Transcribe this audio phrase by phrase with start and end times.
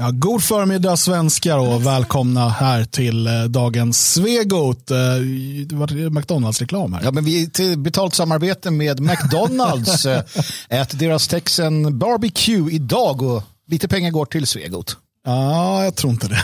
[0.00, 4.90] Ja, god förmiddag svenskar och välkomna här till eh, dagens Svegot.
[4.90, 4.96] Eh,
[5.66, 7.00] Det var McDonalds-reklam här.
[7.04, 10.06] Ja, men vi är till betalt samarbete med McDonalds.
[10.06, 10.22] Eh,
[10.68, 14.96] Ät deras Texan barbecue idag och lite pengar går till Svegot.
[15.26, 16.42] Ja, jag tror inte det.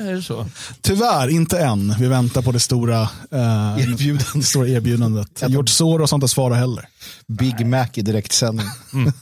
[0.00, 0.46] är det så?
[0.80, 1.94] Tyvärr, inte än.
[1.98, 3.02] Vi väntar på det stora,
[3.32, 4.44] eh, erbjudandet.
[4.46, 5.42] stora erbjudandet.
[5.48, 6.88] George Soros har inte svarat heller.
[7.26, 8.66] Big Mac i direktsändning.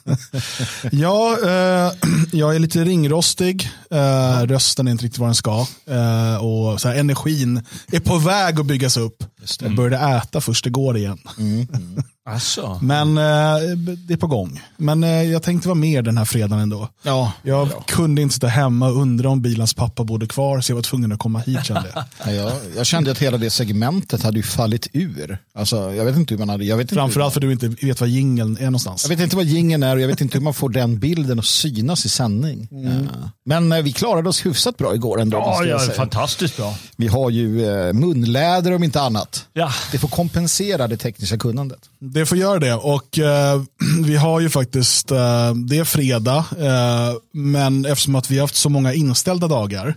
[0.93, 1.93] Ja, eh,
[2.32, 3.71] jag är lite ringrostig.
[3.90, 5.67] Eh, rösten är inte riktigt vad den ska.
[5.86, 9.25] Eh, och så här, energin är på väg att byggas upp.
[9.61, 11.18] Jag började äta först igår igen.
[12.29, 12.79] Alltså.
[12.82, 13.77] Men eh,
[14.08, 14.63] det är på gång.
[14.77, 16.89] Men eh, jag tänkte vara med den här fredagen ändå.
[17.03, 20.77] Ja, Jag kunde inte sitta hemma och undra om bilans pappa bodde kvar så jag
[20.77, 22.05] var tvungen att komma hit kände jag.
[22.27, 25.39] ja, jag, jag kände att hela det segmentet hade ju fallit ur.
[25.55, 26.64] Alltså, jag vet inte hur man hade...
[26.64, 29.03] Jag vet inte, Framförallt för du inte vet var jingeln är någonstans.
[29.04, 31.39] jag vet inte vad gingen är och jag vet inte hur man får den bilden
[31.39, 32.69] att synas i sändning.
[32.70, 33.30] Ja.
[33.44, 35.36] Men eh, vi klarade oss hyfsat bra igår ändå.
[35.36, 36.74] Ja, ja, fantastiskt bra.
[36.97, 39.47] Vi har ju eh, munläder om inte annat.
[39.52, 39.72] Ja.
[39.92, 41.80] Det får kompensera det tekniska kunnandet.
[42.00, 43.62] Det får göra det och eh,
[44.04, 48.56] vi har ju faktiskt, eh, det är fredag, eh, men eftersom att vi har haft
[48.56, 49.94] så många inställda dagar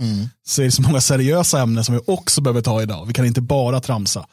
[0.47, 3.05] så är det så många seriösa ämnen som vi också behöver ta idag.
[3.05, 4.25] Vi kan inte bara tramsa.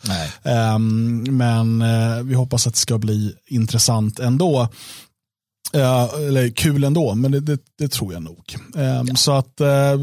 [0.43, 4.69] Ehm, men eh, vi hoppas att det ska bli intressant ändå.
[5.75, 8.57] Eh, eller kul ändå, men det, det, det tror jag nog.
[8.77, 9.95] Ehm, Så att, eh,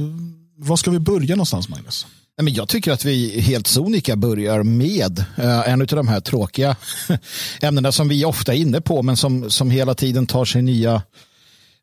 [0.57, 2.07] var ska vi börja någonstans Magnus?
[2.37, 6.19] Nej, men jag tycker att vi helt sonika börjar med eh, en av de här
[6.19, 6.75] tråkiga
[7.61, 11.01] ämnena som vi ofta är inne på men som, som hela tiden tar sig nya,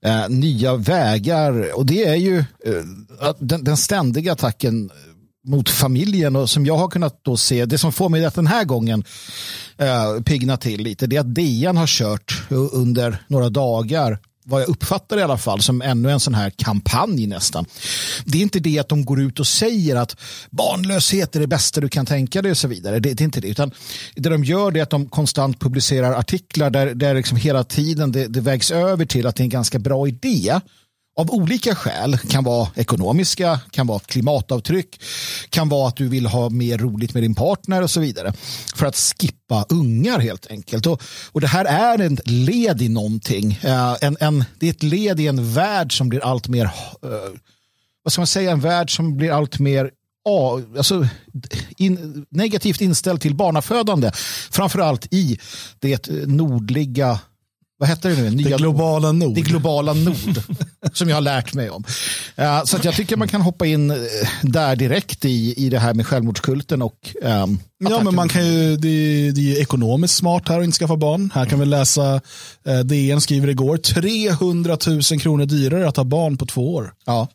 [0.05, 1.77] eh, nya vägar.
[1.77, 4.91] Och det är ju eh, den, den ständiga attacken
[5.47, 8.47] mot familjen och som jag har kunnat då se, det som får mig att den
[8.47, 9.05] här gången
[9.79, 14.69] eh, pigna till lite, det är att DN har kört under några dagar vad jag
[14.69, 17.67] uppfattar i alla fall som ännu en sån här kampanj nästan.
[18.25, 20.17] Det är inte det att de går ut och säger att
[20.51, 22.99] barnlöshet är det bästa du kan tänka dig och så vidare.
[22.99, 23.49] Det, det är inte det.
[23.49, 23.71] Utan
[24.15, 28.27] det de gör är att de konstant publicerar artiklar där, där liksom hela tiden det,
[28.27, 30.61] det vägs över till att det är en ganska bra idé
[31.21, 32.19] av olika skäl.
[32.19, 35.03] kan vara ekonomiska, kan vara klimatavtryck,
[35.51, 38.33] kan vara att du vill ha mer roligt med din partner och så vidare.
[38.75, 40.87] För att skippa ungar helt enkelt.
[40.87, 43.59] Och, och det här är en led i någonting.
[43.63, 46.71] Eh, en, en, det är ett led i en värld som blir allt mer, eh,
[48.03, 49.91] vad ska man säga, en värld som blir allt mer
[50.25, 51.07] ja, alltså,
[51.77, 54.11] in, negativt inställd till barnafödande.
[54.51, 55.39] Framförallt i
[55.79, 57.21] det nordliga
[57.81, 58.31] vad heter det nu?
[58.31, 59.35] Nya Det globala nord.
[59.35, 60.41] det globala nord
[60.93, 61.85] som jag har lärt mig om.
[62.37, 63.97] Eh, så att jag tycker man kan hoppa in eh,
[64.43, 68.77] där direkt i, i det här med självmordskulten och um, Ja, men man kan ju,
[68.77, 71.31] det, är- det är ju ekonomiskt smart här att inte skaffa barn.
[71.35, 72.21] Här kan vi läsa,
[72.67, 76.93] eh, DN skriver igår, 300 000 kronor dyrare att ha barn på två år.
[77.07, 77.29] Ja.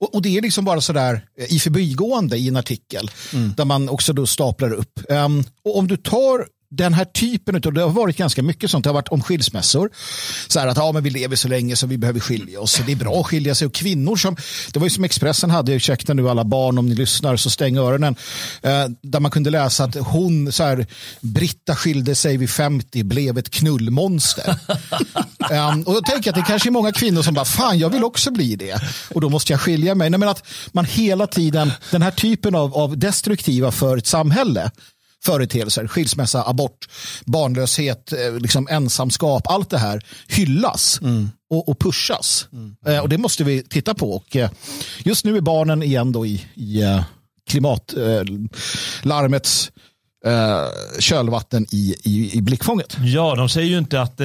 [0.00, 3.10] Och, och det är liksom bara sådär eh, i förbigående i en artikel
[3.56, 5.00] där man också då staplar upp.
[5.10, 8.84] Ehm, och om du tar den här typen av, det har varit ganska mycket sånt,
[8.84, 9.90] det har varit om skilsmässor.
[10.48, 12.80] Så här att ja, men vi lever så länge så vi behöver skilja oss.
[12.86, 13.66] Det är bra att skilja sig.
[13.66, 14.36] Och kvinnor som,
[14.72, 17.76] det var ju som Expressen hade, ursäkta nu alla barn om ni lyssnar så stäng
[17.76, 18.16] öronen.
[18.62, 20.86] Eh, där man kunde läsa att hon, så här,
[21.20, 24.56] Britta skilde sig vid 50, blev ett knullmonster.
[25.50, 28.04] Ehm, och jag tänker att det kanske är många kvinnor som bara, fan jag vill
[28.04, 28.80] också bli det.
[29.14, 30.10] Och då måste jag skilja mig.
[30.10, 34.70] Nej, men att man hela tiden, den här typen av, av destruktiva för ett samhälle,
[35.24, 36.88] företeelser, skilsmässa, abort,
[37.24, 41.00] barnlöshet, eh, liksom ensamskap, allt det här hyllas
[41.50, 42.48] och, och pushas.
[42.86, 44.12] Eh, och det måste vi titta på.
[44.12, 44.50] Och, eh,
[45.04, 47.04] just nu är barnen igen då i, i eh,
[47.50, 49.72] klimatlarmets
[50.98, 52.96] kölvatten i, i, i blickfånget.
[53.00, 54.20] Ja, de säger ju inte att...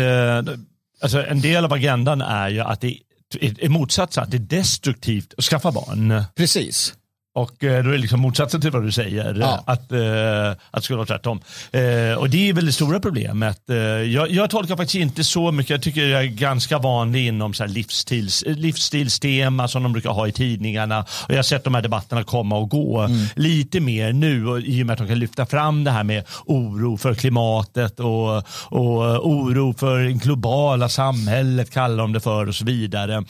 [1.01, 2.97] Alltså en del av agendan är ju att det
[3.39, 6.23] är motsatsen, att det är destruktivt att skaffa barn.
[6.35, 6.93] Precis.
[7.35, 9.35] Och eh, då är det liksom motsatsen till vad du säger.
[9.39, 9.63] Ja.
[9.65, 11.41] Att, eh, att det skulle vara tvärtom.
[11.71, 13.69] Eh, och det är väl det stora problemet.
[13.69, 15.69] Eh, jag, jag tolkar faktiskt inte så mycket.
[15.69, 20.27] Jag tycker jag är ganska vanlig inom så här livsstils, livsstilstema som de brukar ha
[20.27, 21.01] i tidningarna.
[21.01, 23.09] Och jag har sett de här debatterna komma och gå.
[23.35, 26.23] Lite mer nu och, i och med att de kan lyfta fram det här med
[26.45, 32.65] oro för klimatet och, och oro för globala samhället kallar de det för och så
[32.65, 33.23] vidare.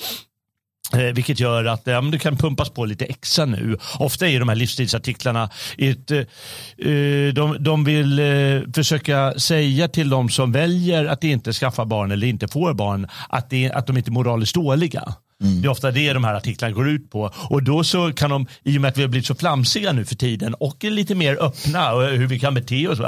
[0.93, 3.77] Eh, vilket gör att eh, det kan pumpas på lite extra nu.
[3.99, 10.09] Ofta är de här livsstilsartiklarna, ett, eh, eh, de, de vill eh, försöka säga till
[10.09, 13.97] de som väljer att inte skaffa barn eller inte får barn att, det, att de
[13.97, 15.15] inte är moraliskt dåliga.
[15.43, 15.61] Mm.
[15.61, 17.31] Det är ofta det de här artiklarna går ut på.
[17.49, 20.05] Och då så kan de, i och med att vi har blivit så flamsiga nu
[20.05, 22.99] för tiden och är lite mer öppna och hur vi kan bete oss.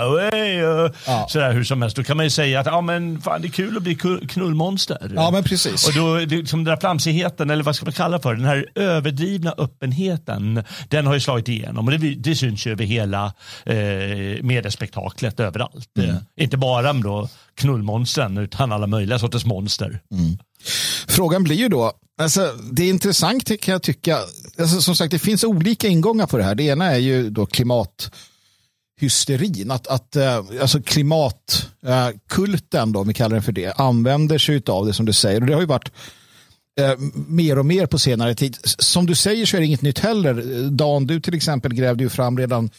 [1.05, 1.27] Ja.
[1.29, 1.97] Sådär hur som helst.
[1.97, 3.95] Då kan man ju säga att ja, men fan, det är kul att bli
[4.29, 5.11] knullmonster.
[5.15, 5.87] Ja men precis.
[5.87, 9.53] Och då, liksom den där flamsigheten, eller vad ska man kalla för den här överdrivna
[9.57, 11.87] öppenheten, den har ju slagit igenom.
[11.87, 13.33] Och det, det syns ju över hela
[13.65, 15.89] eh, mediespektaklet överallt.
[15.99, 16.15] Mm.
[16.35, 20.01] Inte bara då knullmonstren utan alla möjliga sorters monster.
[20.11, 20.37] Mm.
[21.07, 24.17] Frågan blir ju då, alltså, det är intressant kan jag tycka,
[24.59, 26.55] alltså, som sagt det finns olika ingångar på det här.
[26.55, 33.13] Det ena är ju då klimathysterin, att, att eh, alltså klimatkulten, eh, då, om vi
[33.13, 35.41] kallar den för det, använder sig av det som du säger.
[35.41, 35.91] Och det har ju varit
[36.79, 36.93] eh,
[37.27, 38.57] mer och mer på senare tid.
[38.63, 40.37] Som du säger så är det inget nytt heller.
[40.37, 42.69] Eh, Dan, du till exempel grävde ju fram redan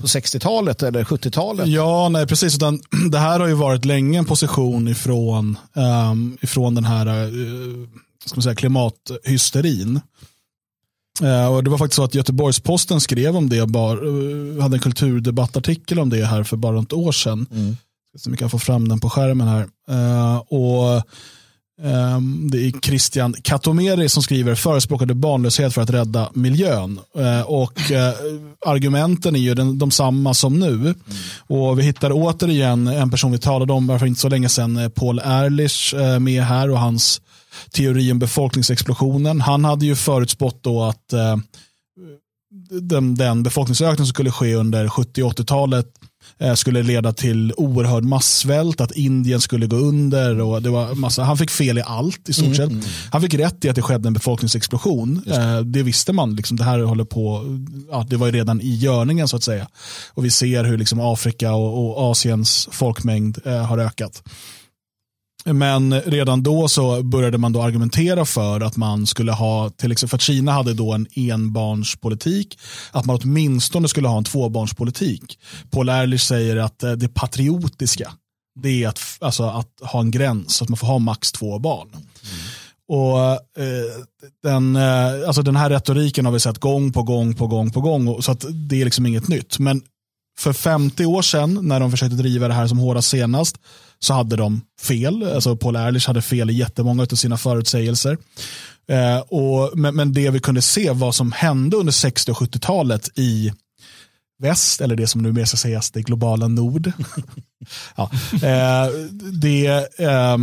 [0.00, 1.68] på 60-talet eller 70-talet.
[1.68, 2.54] Ja, nej precis.
[2.56, 2.80] Utan
[3.10, 5.58] det här har ju varit länge en position ifrån,
[6.10, 7.86] um, ifrån den här uh,
[8.26, 10.00] ska man säga, klimathysterin.
[11.22, 14.80] Uh, och det var faktiskt så att Göteborgs-Posten skrev om det, bar, uh, hade en
[14.80, 17.46] kulturdebattartikel om det här för bara ett år sedan.
[17.50, 17.76] Mm.
[18.16, 19.68] Så vi kan få fram den på skärmen här.
[19.90, 21.02] Uh, och
[21.82, 27.00] Ehm, det är Christian Katomeri som skriver förespråkade barnlöshet för att rädda miljön.
[27.18, 28.14] Ehm, och eh,
[28.66, 30.72] argumenten är ju de samma som nu.
[30.72, 30.94] Mm.
[31.46, 34.88] Och vi hittar återigen en person vi talade om för inte så länge sedan, eh,
[34.88, 37.20] Paul Ehrlich eh, med här och hans
[37.70, 39.40] teori om befolkningsexplosionen.
[39.40, 41.14] Han hade ju förutspått då att
[42.70, 45.86] den, den befolkningsökning som skulle ske under 70 80-talet
[46.54, 50.40] skulle leda till oerhörd massvält, att Indien skulle gå under.
[50.40, 52.70] Och det var massa, han fick fel i allt i stort mm, sett.
[52.70, 52.84] Mm.
[53.10, 55.22] Han fick rätt i att det skedde en befolkningsexplosion.
[55.26, 55.36] Det.
[55.36, 55.82] Eh, det.
[55.82, 57.44] visste man, liksom, det här håller på,
[57.90, 59.68] ja, det var ju redan i görningen så att säga.
[60.14, 64.22] Och vi ser hur liksom Afrika och, och Asiens folkmängd eh, har ökat.
[65.52, 70.10] Men redan då så började man då argumentera för att man skulle ha, till exempel
[70.10, 72.58] för att Kina hade då en enbarnspolitik,
[72.92, 75.38] att man åtminstone skulle ha en tvåbarnspolitik.
[75.70, 78.12] Paul Ehrlich säger att eh, det patriotiska,
[78.60, 81.88] det är att, alltså, att ha en gräns, att man får ha max två barn.
[81.88, 82.02] Mm.
[82.88, 83.20] Och
[83.62, 84.06] eh,
[84.42, 87.80] den, eh, alltså den här retoriken har vi sett gång på gång på gång på
[87.80, 89.58] gång, så att det är liksom inget nytt.
[89.58, 89.82] Men
[90.38, 93.56] för 50 år sedan när de försökte driva det här som hårdast senast
[94.04, 95.22] så hade de fel.
[95.22, 98.18] Alltså Paul Ehrlich hade fel i jättemånga av sina förutsägelser.
[98.88, 103.08] Eh, och, men, men det vi kunde se vad som hände under 60 och 70-talet
[103.18, 103.52] i
[104.42, 106.92] väst, eller det som nu mer ska sägas det globala nord.
[107.96, 108.90] ja, eh,
[109.32, 109.66] det
[109.98, 110.38] eh,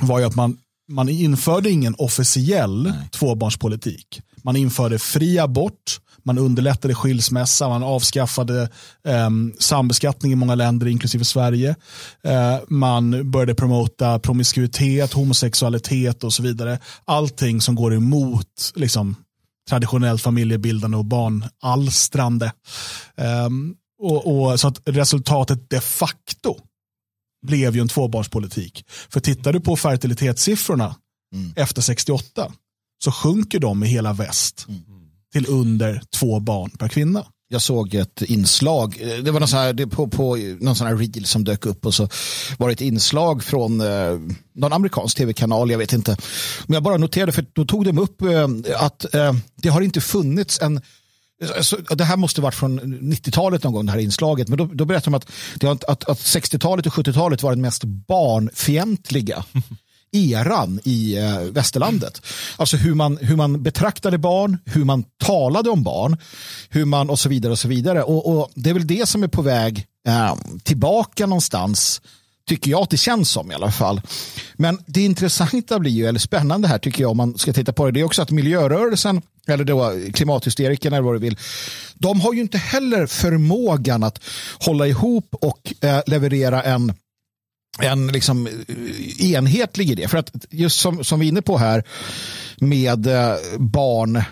[0.00, 0.56] var ju att man,
[0.88, 3.08] man införde ingen officiell Nej.
[3.10, 4.20] tvåbarnspolitik.
[4.42, 8.62] Man införde fri abort, man underlättade skilsmässa, man avskaffade
[9.04, 11.76] eh, sambeskattning i många länder, inklusive Sverige.
[12.24, 16.78] Eh, man började promota promiskuitet, homosexualitet och så vidare.
[17.04, 19.16] Allting som går emot liksom,
[19.68, 22.52] traditionellt familjebildande och barnalstrande.
[23.16, 23.48] Eh,
[24.02, 26.56] och, och, så att resultatet de facto
[27.46, 28.84] blev ju en tvåbarnspolitik.
[28.88, 30.94] För tittar du på fertilitetssiffrorna
[31.34, 31.52] mm.
[31.56, 32.52] efter 68
[33.04, 34.66] så sjunker de i hela väst.
[34.68, 34.97] Mm
[35.32, 37.26] till under två barn per kvinna.
[37.50, 40.86] Jag såg ett inslag, eh, det var någon sån här, det på, på någon sån
[40.86, 42.08] här reel som dök upp och så
[42.58, 44.18] var det ett inslag från eh,
[44.54, 46.16] någon amerikansk tv-kanal, jag vet inte.
[46.66, 50.00] Men jag bara noterade, för då tog de upp eh, att eh, det har inte
[50.00, 50.80] funnits en
[51.56, 52.80] Alltså, det här måste varit från
[53.12, 54.48] 90-talet någon gång, det här inslaget.
[54.48, 59.44] Men då, då berättar de att, att, att 60-talet och 70-talet var den mest barnfientliga
[60.12, 62.22] eran i eh, västerlandet.
[62.56, 66.16] Alltså hur man, hur man betraktade barn, hur man talade om barn,
[66.68, 68.02] hur man och så vidare och så vidare.
[68.02, 72.00] Och, och det är väl det som är på väg eh, tillbaka någonstans
[72.48, 74.00] tycker jag att det känns som i alla fall.
[74.54, 77.86] Men det intressanta blir ju, eller spännande här tycker jag om man ska titta på
[77.86, 81.38] det, det är också att miljörörelsen, eller då klimathysterikerna eller vad du vill,
[81.94, 84.20] de har ju inte heller förmågan att
[84.60, 86.92] hålla ihop och eh, leverera en
[87.82, 90.08] en liksom eh, enhetlig idé.
[90.08, 91.84] För att just som, som vi är inne på här
[92.56, 94.24] med eh, barn, eh,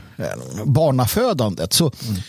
[0.65, 1.73] barnafödandet.
[1.73, 2.21] Så mm.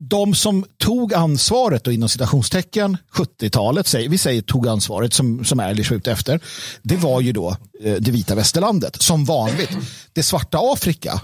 [0.00, 5.90] De som tog ansvaret då, inom citationstecken 70-talet, vi säger tog ansvaret som, som Ehrlich
[5.90, 6.40] var ute efter,
[6.82, 7.56] det var ju då
[7.98, 9.70] det vita västerlandet som vanligt.
[10.12, 11.20] Det svarta Afrika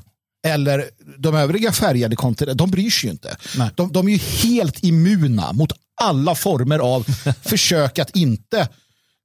[0.47, 0.85] eller
[1.19, 3.37] de övriga färgade kontinenterna, de bryr sig ju inte.
[3.75, 7.03] De, de är ju helt immuna mot alla former av
[7.43, 8.69] försök att inte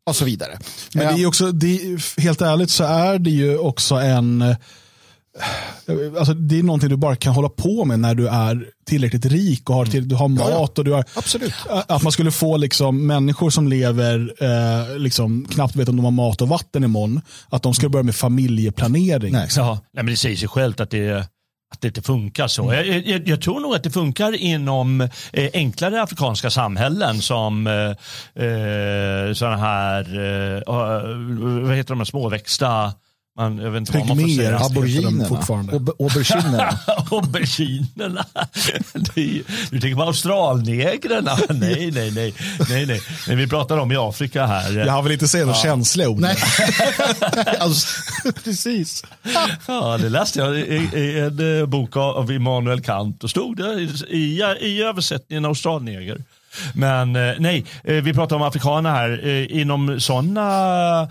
[0.10, 0.60] och så vidare.
[0.94, 4.56] Men det är också, det är, helt ärligt så är det ju också en
[6.18, 9.70] alltså, det är någonting du bara kan hålla på med när du är tillräckligt rik
[9.70, 10.48] och har, till, du har mat.
[10.50, 10.70] Ja, ja.
[10.78, 11.54] och du har, Absolut.
[11.68, 16.12] Att man skulle få liksom, människor som lever, eh, liksom, knappt vet om de har
[16.12, 19.34] mat och vatten imorgon, att de ska börja med familjeplanering.
[19.34, 19.50] Nej.
[19.58, 21.28] Nej, men det säger sig självt att det,
[21.72, 22.74] att det inte funkar så.
[22.74, 25.02] Jag, jag, jag tror nog att det funkar inom
[25.34, 30.02] eh, enklare afrikanska samhällen som eh, eh, sådana här,
[30.58, 30.62] eh,
[31.68, 32.94] vad heter de småväxta,
[33.40, 35.28] man, jag vet inte vad man får Aboriginerna.
[35.30, 36.80] Ob- Auberginerna.
[37.12, 38.26] Auberginerna.
[39.16, 41.38] Ju- Du tänker på australnegrerna?
[41.50, 42.34] Nej, nej, nej,
[42.70, 43.02] nej, nej.
[43.28, 44.86] Men vi pratar om i Afrika här.
[44.86, 46.20] Jag vill inte säga något känsliga ord.
[46.20, 46.38] Nej.
[47.60, 47.88] alltså,
[48.44, 49.04] precis.
[49.68, 53.74] Ja, det läste jag i, i en eh, bok av Immanuel Kant och stod det
[54.10, 56.24] i, i, översättningen australneger.
[56.74, 59.48] Men eh, nej, eh, vi pratar om afrikaner här.
[59.52, 61.08] Inom sådana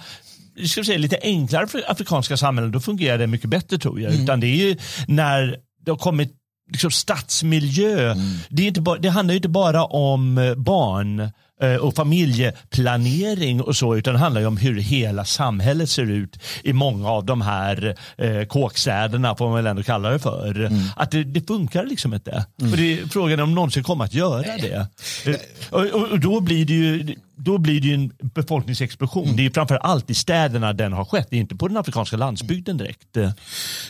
[0.67, 4.15] ska säga, lite enklare afri- afrikanska samhällen då fungerar det mycket bättre tror jag.
[4.15, 6.35] Utan det är ju när det har kommit
[6.71, 8.15] liksom, stadsmiljö.
[8.49, 11.21] Det, är inte bara, det handlar ju inte bara om eh, barn
[11.63, 16.39] eh, och familjeplanering och så utan det handlar ju om hur hela samhället ser ut
[16.63, 20.71] i många av de här eh, kåkstäderna får man väl ändå kalla det för.
[20.97, 22.45] Att det, det funkar liksom inte.
[22.63, 24.87] Och det är frågan om någonsin kommer att göra det.
[25.27, 25.35] Eh,
[25.71, 29.37] och, och, och då blir det ju då blir det ju en befolkningsexplosion.
[29.37, 31.27] Det är ju framför allt i städerna den har skett.
[31.31, 33.17] Det är inte på den afrikanska landsbygden direkt.
[33.17, 33.31] Eh,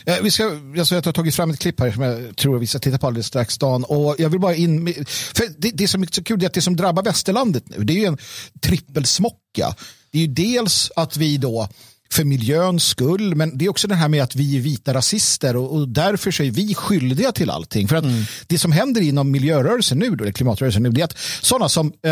[0.05, 0.43] Eh, Vi ska,
[0.75, 3.07] jag ska ta tagit fram ett klipp här som jag tror vi ska titta på
[3.07, 3.57] alldeles strax.
[3.57, 3.83] Dan.
[3.83, 6.53] Och jag vill bara in med, för det, det som är så kul är att
[6.53, 8.17] det som drabbar västerlandet nu det är ju en
[8.61, 9.75] trippelsmocka.
[10.11, 11.69] Det är ju dels att vi då
[12.11, 15.55] för miljöns skull, men det är också det här med att vi är vita rasister
[15.55, 17.87] och, och därför så är vi skyldiga till allting.
[17.87, 18.05] För att
[18.47, 21.87] det som händer inom miljörörelsen nu, då, eller klimatrörelsen nu, det är att sådana som
[21.87, 22.11] eh,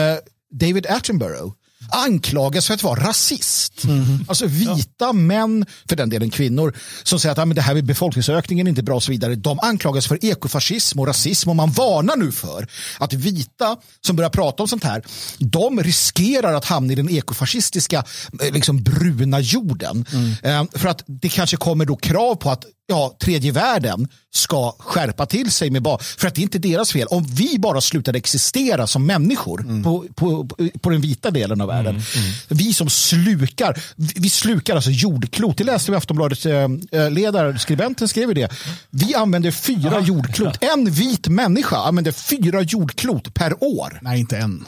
[0.51, 1.53] David Attenborough
[1.89, 3.83] anklagas för att vara rasist.
[4.27, 7.85] Alltså vita män, för den delen kvinnor, som säger att ah, men det här med
[7.85, 9.35] befolkningsökningen är inte bra och så vidare.
[9.35, 12.67] De anklagas för ekofascism och rasism och man varnar nu för
[12.99, 15.03] att vita som börjar prata om sånt här,
[15.37, 18.03] de riskerar att hamna i den ekofascistiska
[18.41, 20.05] eh, liksom bruna jorden.
[20.43, 25.25] Eh, för att det kanske kommer då krav på att ja, tredje världen ska skärpa
[25.25, 27.07] till sig med bara, för att det är inte deras fel.
[27.07, 30.47] Om vi bara slutade existera som människor på, på,
[30.81, 32.01] på den vita delen av världen.
[32.47, 35.57] Vi som slukar, vi slukar alltså jordklot.
[35.57, 38.51] Det läste vi i Aftonbladets eh, eh, ledarskribenten skrev ju det.
[38.89, 40.63] Vi använder fyra jordklot.
[40.63, 43.99] En vit människa använder fyra jordklot per år.
[44.01, 44.65] Nej, inte än.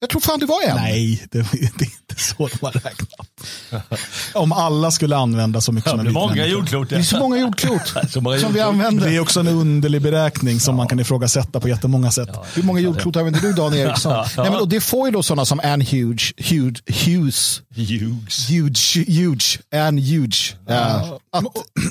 [0.00, 0.76] Jag tror fan det var en.
[0.76, 3.26] Nej, det, det är inte så de har räknat.
[4.34, 6.88] Om alla skulle använda så mycket Ja, som det en är vit många jordklot.
[6.90, 9.08] Det är så många jordklot Så många som vi använder.
[9.08, 12.28] Det är också en underlig beräkning som man kan ifrågasätta på jättemånga sätt.
[12.54, 14.12] Hur många jordklot använder du Dan Eriksson?
[14.12, 18.48] Nej, men, och det får ju då sådana som Ann Huge, Huge, Hughes, Hughes.
[18.50, 20.54] Huge, Huge, Ann Huge.
[20.68, 20.96] eh,
[21.32, 21.44] att,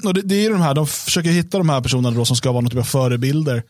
[0.06, 2.36] Och det, det är ju de här, de försöker hitta de här personerna då som
[2.36, 3.63] ska vara någon typ av förebilder.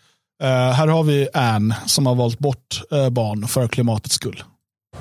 [0.44, 4.44] Eh, här har vi Anne som har valt bort eh, barn för klimatets skull.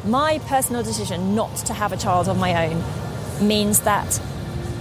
[0.04, 2.82] My personal decision not to have a child of my own
[3.48, 4.22] means that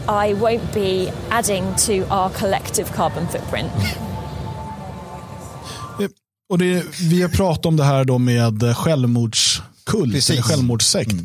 [0.08, 3.72] I won't be adding to our collective carbon footprint.
[6.00, 6.08] Eh,
[6.50, 10.30] Och det, vi har pratat om det här då med självmordskult, Precis.
[10.30, 11.16] eller självmordssekt.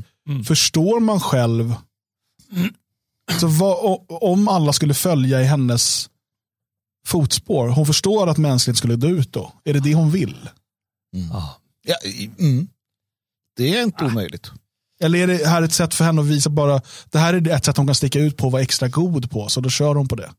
[0.46, 1.74] Förstår man själv,
[3.40, 6.08] så vad, om alla skulle följa i hennes
[7.06, 9.52] fotspår, hon förstår att mänskligheten skulle dö ut då?
[9.64, 10.48] Är det det hon vill?
[11.82, 11.96] ja,
[12.38, 12.68] mm.
[13.56, 14.50] Det är inte omöjligt.
[15.00, 16.80] Eller är det här ett sätt för henne att visa bara,
[17.10, 19.48] det här är ett sätt hon kan sticka ut på och vara extra god på,
[19.48, 20.30] så då kör hon på det.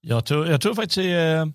[0.00, 1.52] Jag tror, jag tror faktiskt är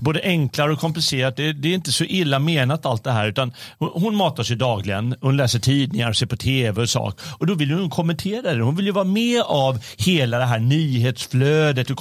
[0.00, 1.36] både enklare och komplicerat.
[1.36, 3.26] Det, det är inte så illa menat allt det här.
[3.26, 5.14] Utan hon, matar matas ju dagligen.
[5.20, 7.20] Hon läser tidningar, ser på tv och sak.
[7.38, 8.62] Och då vill hon kommentera det.
[8.62, 11.98] Hon vill ju vara med av hela det här nyhetsflödet och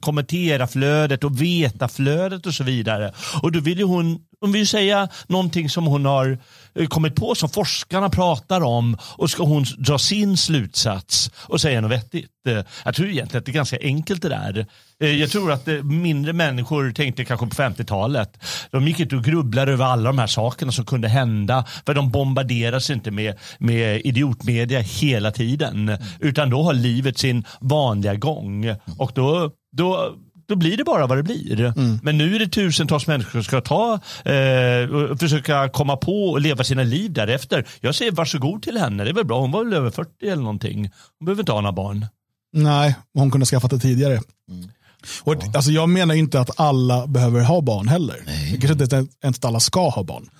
[0.00, 3.12] kommentera flödet och veta flödet och så vidare.
[3.42, 6.38] Och då vill ju hon, hon vill säga någonting som hon har
[6.74, 11.80] eh, kommit på som forskarna pratar om och ska hon dra sin slutsats och säga
[11.80, 12.30] något vettigt.
[12.48, 14.66] Eh, jag tror egentligen att det är ganska enkelt det där.
[15.02, 18.44] Eh, jag tror att mindre människor tänkte kanske på 50-talet.
[18.70, 21.64] De gick inte och grubblade över alla de här sakerna som kunde hända.
[21.86, 25.98] För de bombarderas inte med, med idiotmedia hela tiden.
[26.20, 28.74] Utan då har livet sin vanliga gång.
[28.98, 30.14] Och då, då
[30.48, 31.72] då blir det bara vad det blir.
[32.02, 36.40] Men nu är det tusentals människor som ska ta eh, och försöka komma på och
[36.40, 37.66] leva sina liv därefter.
[37.80, 39.40] Jag säger varsågod till henne, det är väl bra.
[39.40, 40.90] Hon var väl över 40 eller någonting.
[41.18, 42.06] Hon behöver inte ha några barn.
[42.52, 44.20] Nej, hon kunde skaffat det tidigare.
[45.22, 48.16] Och, alltså, jag menar inte att alla behöver ha barn heller.
[48.50, 50.30] Jag kanske inte ens att alla ska ha barn.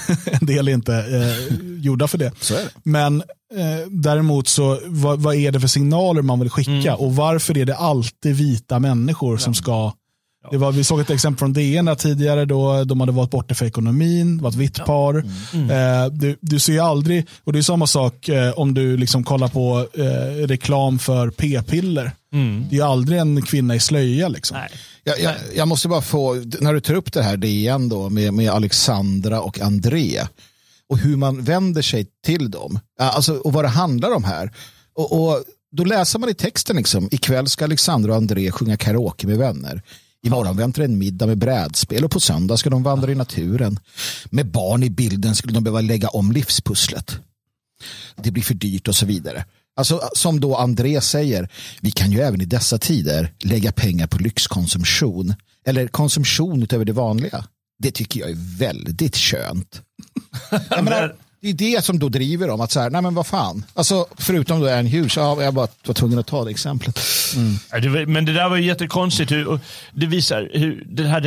[0.40, 2.32] en del är inte eh, gjorda för det.
[2.48, 2.70] Det.
[2.82, 3.22] Men
[3.56, 6.94] eh, däremot så vad, vad, är det för signaler man vill skicka mm.
[6.94, 9.38] och varför är det alltid vita människor ja.
[9.38, 9.92] som ska
[10.50, 13.54] det var, vi såg ett exempel från DN där tidigare då de hade varit borta
[13.54, 15.14] för ekonomin, var ett vitt par.
[15.14, 15.70] Mm.
[15.70, 16.02] Mm.
[16.02, 19.48] Eh, du, du ser aldrig, och det är samma sak eh, om du liksom kollar
[19.48, 22.12] på eh, reklam för p-piller.
[22.32, 22.66] Mm.
[22.70, 24.28] Det är aldrig en kvinna i slöja.
[24.28, 24.56] Liksom.
[25.04, 28.34] Jag, jag, jag, måste bara få, när du tar upp det här DN då med,
[28.34, 30.20] med Alexandra och André
[30.88, 34.50] och hur man vänder sig till dem alltså, och vad det handlar om här.
[34.94, 39.26] Och, och Då läser man i texten liksom, ikväll ska Alexandra och André sjunga karaoke
[39.26, 39.82] med vänner.
[40.26, 43.78] Imorgon väntar en middag med brädspel och på söndag ska de vandra i naturen.
[44.30, 47.18] Med barn i bilden skulle de behöva lägga om livspusslet.
[48.16, 49.44] Det blir för dyrt och så vidare.
[49.76, 51.48] Alltså, som då André säger,
[51.80, 55.34] vi kan ju även i dessa tider lägga pengar på lyxkonsumtion.
[55.66, 57.44] Eller konsumtion utöver det vanliga.
[57.78, 59.82] Det tycker jag är väldigt könt.
[60.70, 62.60] jag menar, det är det som då driver dem.
[62.60, 63.64] Att så här, nej men vad fan.
[63.74, 65.16] Alltså, förutom då en Hughes.
[65.16, 67.00] ja, jag bara var tvungen att ta det exemplet.
[67.36, 68.12] Mm.
[68.12, 69.30] Men det där var ju jättekonstigt.
[69.30, 69.58] Hur,
[69.92, 71.20] det visar hur den här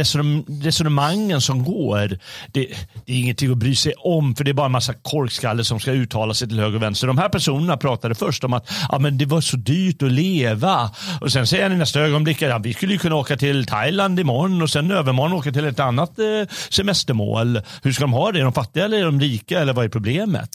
[0.63, 2.07] resonemangen som går.
[2.07, 2.67] Det,
[3.05, 5.79] det, är ingenting att bry sig om för det är bara en massa korkskallar som
[5.79, 7.07] ska uttala sig till höger och vänster.
[7.07, 10.91] De här personerna pratade först om att ja, men det var så dyrt att leva.
[11.21, 14.19] Och sen säger han i nästa ögonblick att ja, vi skulle kunna åka till Thailand
[14.19, 16.25] imorgon och sen övermorgon åka till ett annat eh,
[16.69, 17.61] semestermål.
[17.83, 18.39] Hur ska de ha det?
[18.39, 19.59] Är de fattiga eller är de rika?
[19.59, 20.04] Eller vad är problemet?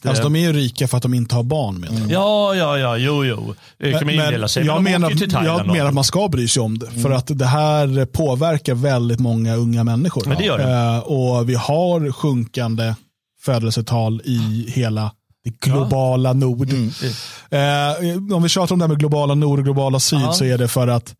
[0.04, 1.80] Alltså, de är ju rika för att de inte har barn.
[1.80, 2.10] Menar mm.
[2.10, 3.54] Ja, ja, ja, jo, jo.
[3.78, 4.66] Det kan man indela sig.
[4.66, 5.12] Jag menar,
[5.44, 6.86] jag menar att man ska bry sig om det.
[6.86, 7.02] Mm.
[7.02, 10.24] För att det här påverkar väldigt många unga människor.
[10.26, 10.96] Men det gör det.
[10.96, 12.94] Eh, och vi har sjunkande
[13.42, 15.12] födelsetal i hela
[15.44, 16.32] det globala ja.
[16.32, 16.70] nord.
[16.70, 16.90] Mm.
[17.50, 20.32] Eh, om vi tjatar om det här med globala nord och globala syd ja.
[20.32, 21.14] så är det för att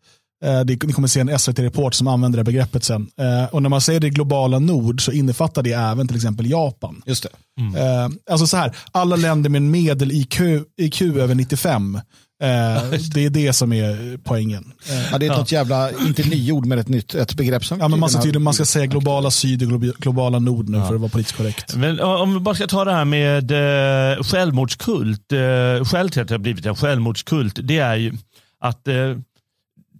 [0.65, 3.09] ni kommer se en SVT-report som använder det begreppet sen.
[3.19, 7.01] Eh, och när man säger det globala nord så innefattar det även till exempel Japan.
[7.05, 7.29] Just det.
[7.59, 7.75] Mm.
[7.75, 10.41] Eh, alltså så här, alla länder med en medel-IQ
[10.77, 11.99] IQ över 95
[12.41, 12.83] Eh,
[13.13, 14.73] det är det som är poängen.
[15.11, 15.57] ja, det är ett ja.
[15.57, 17.79] jävla, inte nyord men ett nytt ett begrepp som...
[17.79, 20.87] Ja, men man, ska tydligen, man ska säga globala syd och globala nord nu ja.
[20.87, 21.75] för att vara politiskt korrekt.
[21.75, 25.31] Men om vi bara ska ta det här med eh, självmordskult.
[25.31, 28.13] Eh, skälet till att det har blivit en självmordskult det är ju
[28.59, 28.95] att eh,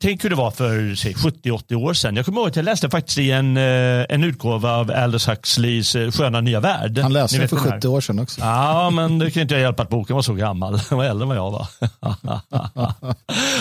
[0.01, 2.15] tänk hur det var för 70-80 år sedan.
[2.15, 5.95] Jag kommer ihåg att jag läste faktiskt i en, eh, en utgåva av Aldous Huxleys
[5.95, 6.97] eh, Sköna nya värld.
[6.97, 8.41] Han läste den för 70 år sedan också.
[8.41, 10.79] Ja, men det kan inte jag hjälpa att boken var så gammal.
[10.89, 11.67] Den var äldre än vad jag var.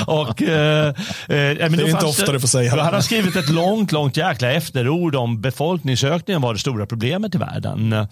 [0.20, 0.94] och, eh, eh,
[1.28, 2.82] det är inte ofta du får säga det.
[2.82, 7.38] Han har skrivit ett långt, långt jäkla efterord om befolkningsökningen var det stora problemet i
[7.38, 8.06] världen.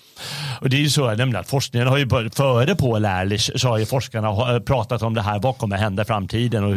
[0.61, 3.68] Och det är ju så nämligen att forskningen har ju börjat, före Paul Ehrlich så
[3.68, 5.38] har ju forskarna pratat om det här.
[5.38, 6.74] Vad kommer hända i framtiden och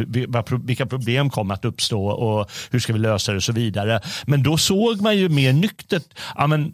[0.63, 3.99] vilka problem kommer kommer att uppstå och hur ska vi lösa det och så vidare.
[4.25, 6.73] Men då såg man ju mer nyktert ja, men,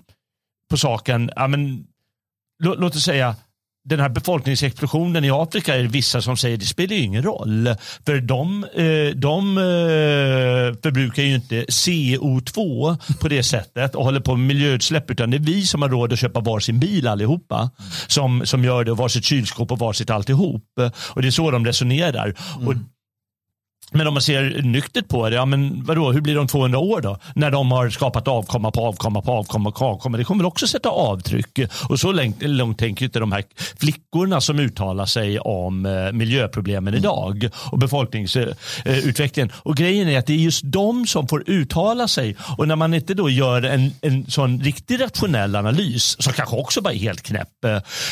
[0.70, 1.32] på saken.
[1.36, 1.86] Ja, men,
[2.64, 3.36] låt, låt oss säga
[3.90, 7.70] den här befolkningsexplosionen i Afrika är det vissa som säger det spelar ju ingen roll.
[8.06, 14.36] För de, eh, de eh, förbrukar ju inte CO2 på det sättet och håller på
[14.36, 17.70] med miljöutsläpp utan det är vi som har råd att köpa varsin bil allihopa.
[18.08, 20.64] Som, som gör det, och varsitt kylskåp och varsitt alltihop.
[21.10, 22.36] Och det är så de resonerar.
[22.56, 22.68] Mm.
[22.68, 22.74] Och
[23.92, 27.02] men om man ser nyktert på det, ja men vadå, hur blir de 200 år
[27.02, 27.18] då?
[27.36, 30.18] När de har skapat avkomma på avkomma på avkomma på avkomma.
[30.18, 31.60] Det kommer också sätta avtryck.
[31.90, 33.44] Och så långt, långt tänker inte de här
[33.80, 36.98] flickorna som uttalar sig om eh, miljöproblemen mm.
[36.98, 39.52] idag och befolkningsutvecklingen.
[39.56, 42.36] Och grejen är att det är just de som får uttala sig.
[42.58, 46.82] Och när man inte då gör en, en sån riktigt rationell analys, som kanske också
[46.82, 47.66] bara är helt knäpp,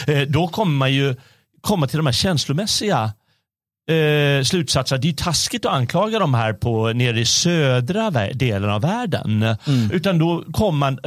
[0.07, 1.15] eh, då kommer man ju
[1.61, 3.11] komma till de här känslomässiga
[3.87, 4.97] eh, slutsatser.
[4.97, 9.43] Det är taskigt att anklaga de här på nere i södra delen av världen.
[9.43, 9.91] Mm.
[9.91, 10.99] Utan då kommer man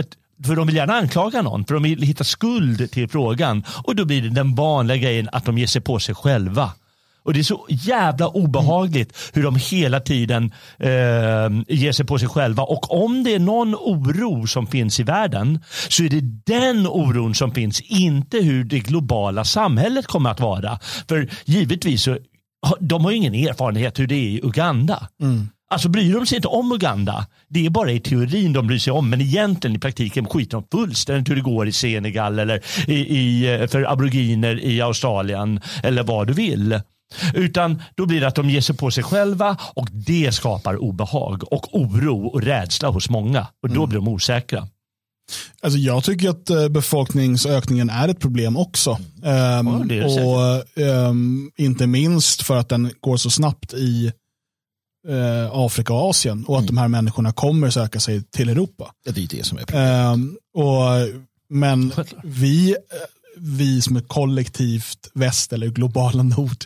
[0.44, 3.64] för de vill gärna anklaga någon, för de vill hitta skuld till frågan.
[3.84, 6.72] Och då blir det den vanliga grejen att de ger sig på sig själva.
[7.22, 9.30] Och Det är så jävla obehagligt mm.
[9.32, 10.88] hur de hela tiden eh,
[11.68, 12.62] ger sig på sig själva.
[12.62, 16.20] Och om det är någon oro som finns i världen så är det
[16.54, 20.78] den oron som finns, inte hur det globala samhället kommer att vara.
[21.08, 22.18] För givetvis så
[22.80, 25.08] de har ingen erfarenhet hur det är i Uganda.
[25.22, 25.48] Mm.
[25.70, 27.26] Alltså bryr de sig inte om Uganda.
[27.48, 30.78] Det är bara i teorin de bryr sig om men egentligen i praktiken skiter de
[30.78, 36.26] fullständigt hur det går i Senegal eller i, i, för aboriginer i Australien eller vad
[36.26, 36.80] du vill.
[37.34, 41.52] Utan då blir det att de ger sig på sig själva och det skapar obehag
[41.52, 43.88] och oro och rädsla hos många och då mm.
[43.88, 44.68] blir de osäkra.
[45.60, 48.90] Alltså jag tycker att eh, befolkningsökningen är ett problem också.
[49.22, 54.12] Um, ja, och um, Inte minst för att den går så snabbt i
[55.08, 56.74] uh, Afrika och Asien och att mm.
[56.74, 58.92] de här människorna kommer söka sig till Europa.
[59.04, 60.14] Ja, det är det som är problemet.
[60.14, 61.08] Um, och
[61.50, 61.92] Men
[62.24, 62.76] vi,
[63.36, 66.64] vi som ett kollektivt väst eller globala nord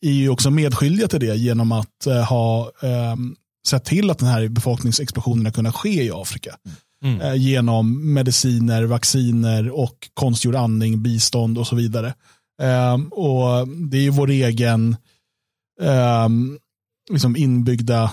[0.00, 4.28] är ju också medskyldiga till det genom att uh, ha um, sett till att den
[4.28, 6.56] här befolkningsexplosionen har kunnat ske i Afrika.
[6.66, 6.76] Mm.
[7.04, 12.14] Uh, genom mediciner, vacciner och konstgjord andning, bistånd och så vidare.
[12.62, 14.96] Um, och Det är ju vår egen
[15.80, 16.58] um,
[17.10, 18.10] liksom inbyggda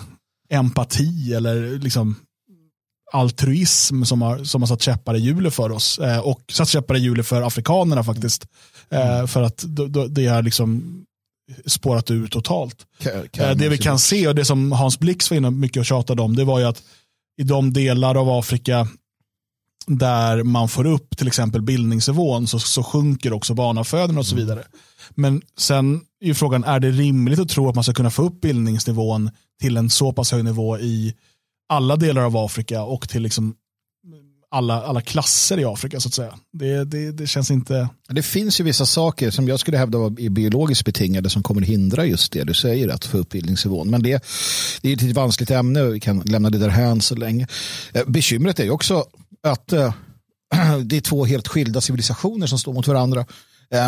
[0.49, 2.15] empati eller liksom
[3.11, 5.99] altruism som har, som har satt käppar i hjulet för oss.
[5.99, 8.47] Eh, och satt käppar i hjulet för afrikanerna faktiskt.
[8.89, 9.27] Eh, mm.
[9.27, 9.65] För att
[10.09, 11.03] det har liksom
[11.65, 12.85] spårat ut totalt.
[13.33, 16.21] Eh, det vi kan se och det som Hans Blix var inne mycket och tjatade
[16.21, 16.83] om, det var ju att
[17.39, 18.87] i de delar av Afrika
[19.87, 24.45] där man får upp till exempel bildningsnivån så, så sjunker också barnafödandet och så mm.
[24.45, 24.63] vidare.
[25.09, 28.41] Men sen är frågan, är det rimligt att tro att man ska kunna få upp
[28.41, 31.15] bildningsnivån till en så pass hög nivå i
[31.69, 33.55] alla delar av Afrika och till liksom
[34.51, 36.33] alla, alla klasser i Afrika så att säga.
[36.53, 37.89] Det, det, det känns inte...
[38.09, 42.05] Det finns ju vissa saker som jag skulle hävda är biologiskt betingade som kommer hindra
[42.05, 43.89] just det du säger, att få upp bildningsnivån.
[43.89, 44.23] Men det,
[44.81, 47.47] det är ett vanskligt ämne och vi kan lämna det därhän så länge.
[47.93, 49.05] Eh, bekymret är ju också
[49.43, 49.93] att äh,
[50.83, 53.25] det är två helt skilda civilisationer som står mot varandra.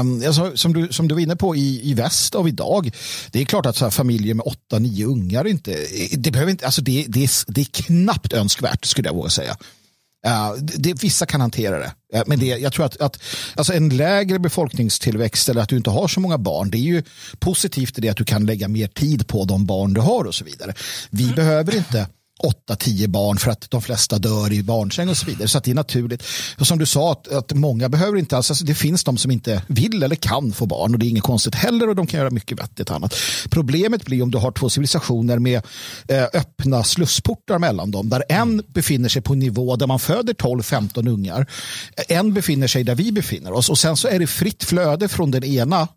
[0.02, 2.92] Um, alltså, som, du, som du var inne på i, i väst av idag,
[3.32, 5.78] det är klart att så här, familjer med åtta, nio ungar inte,
[6.18, 9.58] det, behöver inte, alltså det, det, är, det är knappt önskvärt skulle jag våga säga.
[10.28, 11.94] Uh, det, vissa kan hantera det.
[12.16, 13.20] Uh, men det, jag tror att, att
[13.56, 17.04] alltså en lägre befolkningstillväxt eller att du inte har så många barn, det är ju
[17.40, 20.36] positivt i det att du kan lägga mer tid på de barn du har och
[20.36, 20.74] så vidare.
[21.10, 21.36] Vi mm.
[21.36, 22.08] behöver inte
[22.68, 25.48] 8-10 barn för att de flesta dör i barnsäng och så vidare.
[25.48, 26.24] Så det är naturligt.
[26.60, 29.32] Och som du sa, att, att många behöver inte alls, alltså det finns de som
[29.32, 32.20] inte vill eller kan få barn och det är inget konstigt heller och de kan
[32.20, 33.16] göra mycket vettigt annat.
[33.50, 35.62] Problemet blir om du har två civilisationer med
[36.08, 40.34] eh, öppna slussportar mellan dem, där en befinner sig på en nivå där man föder
[40.34, 41.48] 12-15 ungar,
[42.08, 45.32] en befinner sig där vi befinner oss och sen så är det fritt flöde från
[45.32, 45.88] den ena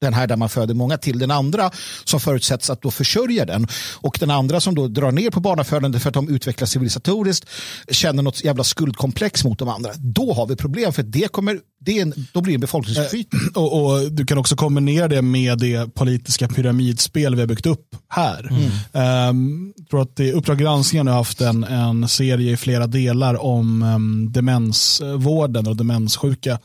[0.00, 1.70] den här där man föder många till den andra
[2.04, 6.00] som förutsätts att då försörja den och den andra som då drar ner på barnafödande
[6.00, 7.48] för att de utvecklas civilisatoriskt
[7.90, 9.90] känner något jävla skuldkomplex mot de andra.
[9.96, 13.40] Då har vi problem för det kommer det är en, då blir det en befolkningsförflyttning.
[13.56, 17.66] Eh, och, och, du kan också kombinera det med det politiska pyramidspel vi har byggt
[17.66, 18.48] upp här.
[18.50, 19.30] Mm.
[19.30, 23.42] Um, jag tror att det, Uppdrag granskning har haft en, en serie i flera delar
[23.42, 26.58] om um, demensvården och demenssjuka.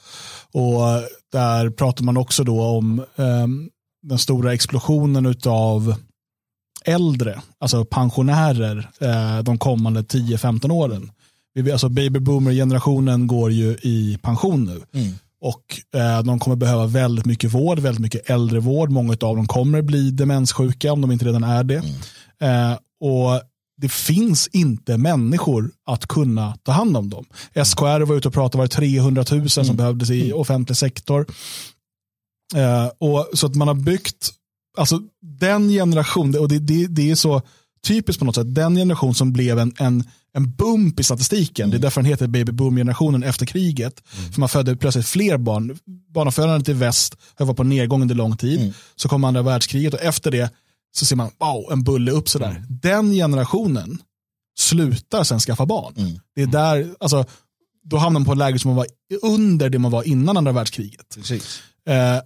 [0.55, 3.69] Och där pratar man också då om um,
[4.03, 5.95] den stora explosionen av
[6.85, 11.11] äldre, alltså pensionärer, uh, de kommande 10-15 åren.
[11.71, 14.99] Alltså baby boomer-generationen går ju i pension nu.
[14.99, 15.13] Mm.
[15.41, 18.89] Och eh, de kommer behöva väldigt mycket vård, väldigt mycket äldrevård.
[18.89, 21.83] Många av dem kommer bli demenssjuka om de inte redan är det.
[22.39, 22.71] Mm.
[22.71, 23.41] Eh, och
[23.77, 27.25] det finns inte människor att kunna ta hand om dem.
[27.65, 29.75] SKR var ute och pratade, var det 300 000 som mm.
[29.75, 30.38] behövdes i mm.
[30.38, 31.25] offentlig sektor.
[32.55, 34.31] Eh, och Så att man har byggt,
[34.77, 37.41] alltså den generation, och det, det, det är så
[37.88, 41.63] typiskt på något sätt, den generation som blev en, en, en bump i statistiken.
[41.63, 41.71] Mm.
[41.71, 44.03] Det är därför den heter baby boom-generationen efter kriget.
[44.17, 44.31] Mm.
[44.31, 45.77] För man födde plötsligt fler barn.
[46.13, 48.59] Barnafödandet i väst har varit på nedgång under lång tid.
[48.59, 48.73] Mm.
[48.95, 50.51] Så kom andra världskriget och efter det
[50.95, 52.49] så ser man wow, en bulle upp sådär.
[52.49, 52.63] Mm.
[52.69, 53.97] Den generationen
[54.60, 55.93] slutar sen skaffa barn.
[55.97, 56.19] Mm.
[56.36, 57.25] Det är där, alltså,
[57.84, 58.88] då hamnar man på ett läge som man var
[59.21, 61.17] under det man var innan andra världskriget.
[61.89, 62.21] Eh,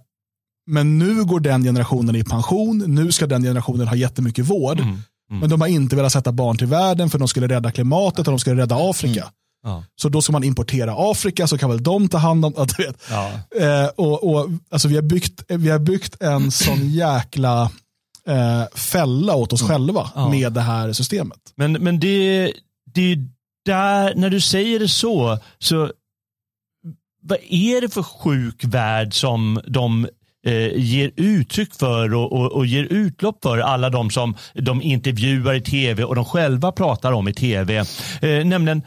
[0.66, 4.80] men nu går den generationen i pension, nu ska den generationen ha jättemycket vård.
[4.80, 4.90] Mm.
[5.30, 5.40] Mm.
[5.40, 8.32] Men de har inte velat sätta barn till världen för de skulle rädda klimatet och
[8.32, 9.20] de skulle rädda Afrika.
[9.20, 9.32] Mm.
[9.62, 9.84] Ja.
[9.96, 12.94] Så då ska man importera Afrika så kan väl de ta hand om det.
[13.10, 13.30] Ja.
[13.60, 17.70] Eh, och, och, alltså vi, har byggt, vi har byggt en sån jäkla
[18.30, 19.70] eh, fälla åt oss mm.
[19.70, 20.28] själva ja.
[20.28, 21.38] med det här systemet.
[21.54, 22.52] Men, men det,
[22.94, 23.18] det är
[23.64, 25.92] där, när du säger det så, så
[27.22, 30.08] vad är det för sjuk värld som de
[30.46, 35.54] eh, ger uttryck för och, och, och, ger utlopp för alla de som de intervjuar
[35.54, 37.78] i tv och de själva pratar om i tv.
[38.22, 38.82] Eh, nämligen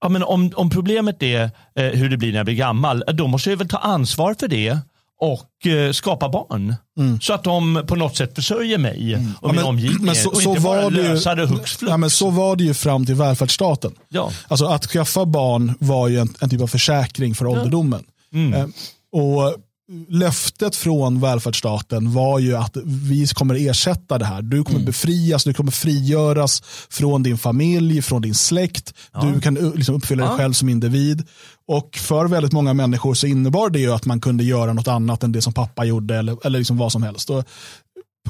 [0.00, 3.26] Ja, men om, om problemet är eh, hur det blir när jag blir gammal, då
[3.26, 4.78] måste jag väl ta ansvar för det
[5.20, 6.74] och eh, skapa barn.
[6.98, 7.20] Mm.
[7.20, 9.32] Så att de på något sätt försörjer mig mm.
[9.40, 10.06] och ja, min omgivning.
[10.06, 11.78] Men så, och så inte bara var lösa det flux.
[11.82, 13.92] Ja, men så var det ju fram till välfärdsstaten.
[14.08, 14.30] Ja.
[14.48, 18.04] Alltså att skaffa barn var ju en, en typ av försäkring för ålderdomen.
[18.32, 18.54] Mm.
[18.54, 18.66] Eh,
[19.12, 19.56] och
[20.08, 24.42] löftet från välfärdsstaten var ju att vi kommer ersätta det här.
[24.42, 24.86] Du kommer mm.
[24.86, 28.94] befrias, du kommer frigöras från din familj, från din släkt.
[29.12, 29.20] Ja.
[29.20, 30.28] Du kan liksom uppfylla ja.
[30.28, 31.26] dig själv som individ.
[31.68, 35.22] Och för väldigt många människor så innebar det ju att man kunde göra något annat
[35.22, 37.30] än det som pappa gjorde eller, eller liksom vad som helst.
[37.30, 37.44] Och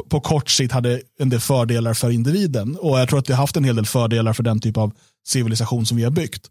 [0.08, 2.76] på kort sikt hade en del fördelar för individen.
[2.76, 4.92] Och jag tror att det har haft en hel del fördelar för den typ av
[5.26, 6.50] civilisation som vi har byggt.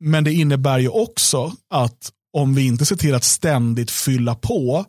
[0.00, 4.84] Men det innebär ju också att om vi inte ser till att ständigt fylla på,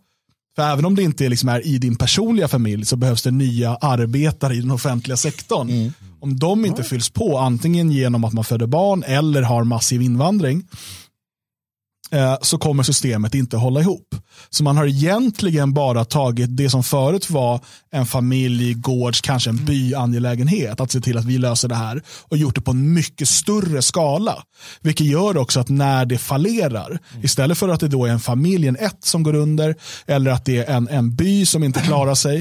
[0.55, 3.75] för även om det inte liksom är i din personliga familj så behövs det nya
[3.75, 5.69] arbetare i den offentliga sektorn.
[5.69, 5.93] Mm.
[6.19, 10.67] Om de inte fylls på, antingen genom att man föder barn eller har massiv invandring,
[12.41, 14.15] så kommer systemet inte hålla ihop.
[14.50, 19.56] Så man har egentligen bara tagit det som förut var en familj, gårds, kanske en
[19.56, 19.65] mm.
[19.65, 23.30] byangelägenhet, att se till att vi löser det här och gjort det på en mycket
[23.30, 24.43] större skala.
[24.82, 27.26] Vilket gör också att när det fallerar, mm.
[27.26, 30.45] istället för att det då är en familj, en ett som går under, eller att
[30.45, 32.38] det är en, en by som inte klarar sig,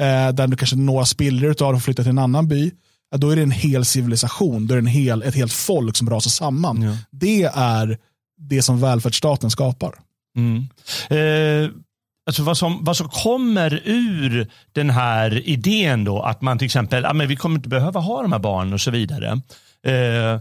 [0.00, 2.70] eh, där du kanske några spillror av har flyttat till en annan by,
[3.16, 6.10] då är det en hel civilisation, då är det en hel, ett helt folk som
[6.10, 6.82] rasar samman.
[6.82, 6.96] Ja.
[7.10, 7.98] Det är
[8.48, 9.94] det som välfärdsstaten skapar.
[10.36, 10.68] Mm.
[11.10, 11.70] Eh,
[12.26, 17.06] alltså vad, som, vad som kommer ur den här idén då, att man till exempel,
[17.06, 19.40] ah, men vi kommer inte behöva ha de här barnen och så vidare.
[19.86, 20.40] Eh,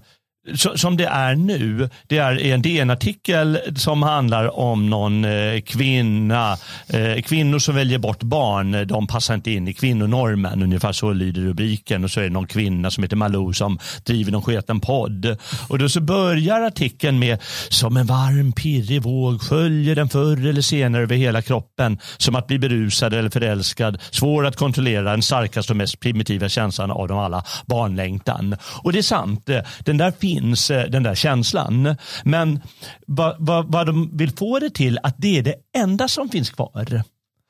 [0.76, 7.22] som det är nu, det är en DN-artikel som handlar om någon eh, kvinna, eh,
[7.22, 11.42] kvinnor som väljer bort barn, eh, de passar inte in i kvinnonormen, ungefär så lyder
[11.42, 15.38] rubriken och så är det någon kvinna som heter Malou som driver någon sketen podd.
[15.68, 20.62] Och då så börjar artikeln med som en varm pirrig våg sköljer den förr eller
[20.62, 25.74] senare över hela kroppen som att bli berusad eller förälskad, svår att kontrollera, den starkaste
[25.74, 28.56] och mest primitiva känslan av dem alla, barnlängtan.
[28.84, 29.50] Och det är sant,
[29.80, 31.96] den där finns eh, den där känslan.
[32.24, 32.62] Men
[33.08, 36.50] vad, vad, vad de vill få det till att det är det enda som finns
[36.50, 37.04] kvar.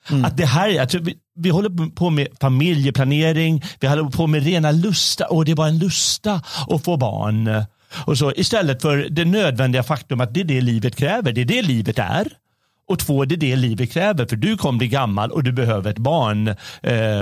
[0.09, 0.25] Mm.
[0.25, 4.71] Att det här, alltså, vi, vi håller på med familjeplanering, vi håller på med rena
[4.71, 7.63] lusta, och det är bara en lusta att få barn.
[8.05, 11.45] Och så, istället för det nödvändiga faktum att det är det livet kräver, det är
[11.45, 12.27] det livet är.
[12.91, 14.25] Och två, det är det livet kräver.
[14.25, 16.55] För du kommer bli gammal och du behöver ett barn eh,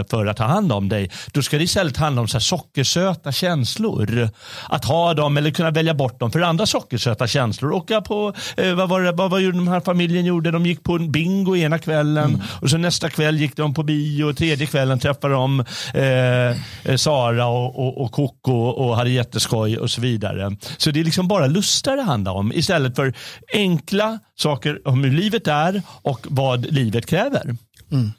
[0.10, 1.10] för att ta hand om dig.
[1.32, 4.29] Då ska det istället handla om så sockersöta känslor.
[4.69, 7.73] Att ha dem eller kunna välja bort dem för andra sockersöta känslor.
[7.73, 10.51] Åka på, eh, vad var det, vad var den här familjen gjorde?
[10.51, 12.41] De gick på en bingo ena kvällen mm.
[12.62, 15.60] och så nästa kväll gick de på bio och tredje kvällen träffade de
[15.93, 20.55] eh, Sara och, och, och Coco och hade jätteskoj och så vidare.
[20.77, 23.13] Så det är liksom bara lustar det handlar om istället för
[23.53, 27.56] enkla saker om hur livet är och vad livet kräver.
[27.91, 28.12] Mm.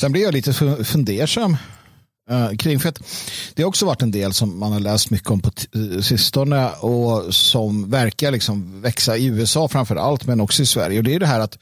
[0.00, 0.52] Sen blir jag lite
[0.84, 1.56] fundersam
[2.30, 3.02] uh, kring, för att
[3.54, 6.70] det har också varit en del som man har läst mycket om på eh, sistone
[6.70, 10.98] och som verkar liksom växa i USA framför allt, men också i Sverige.
[10.98, 11.58] Och det är det här att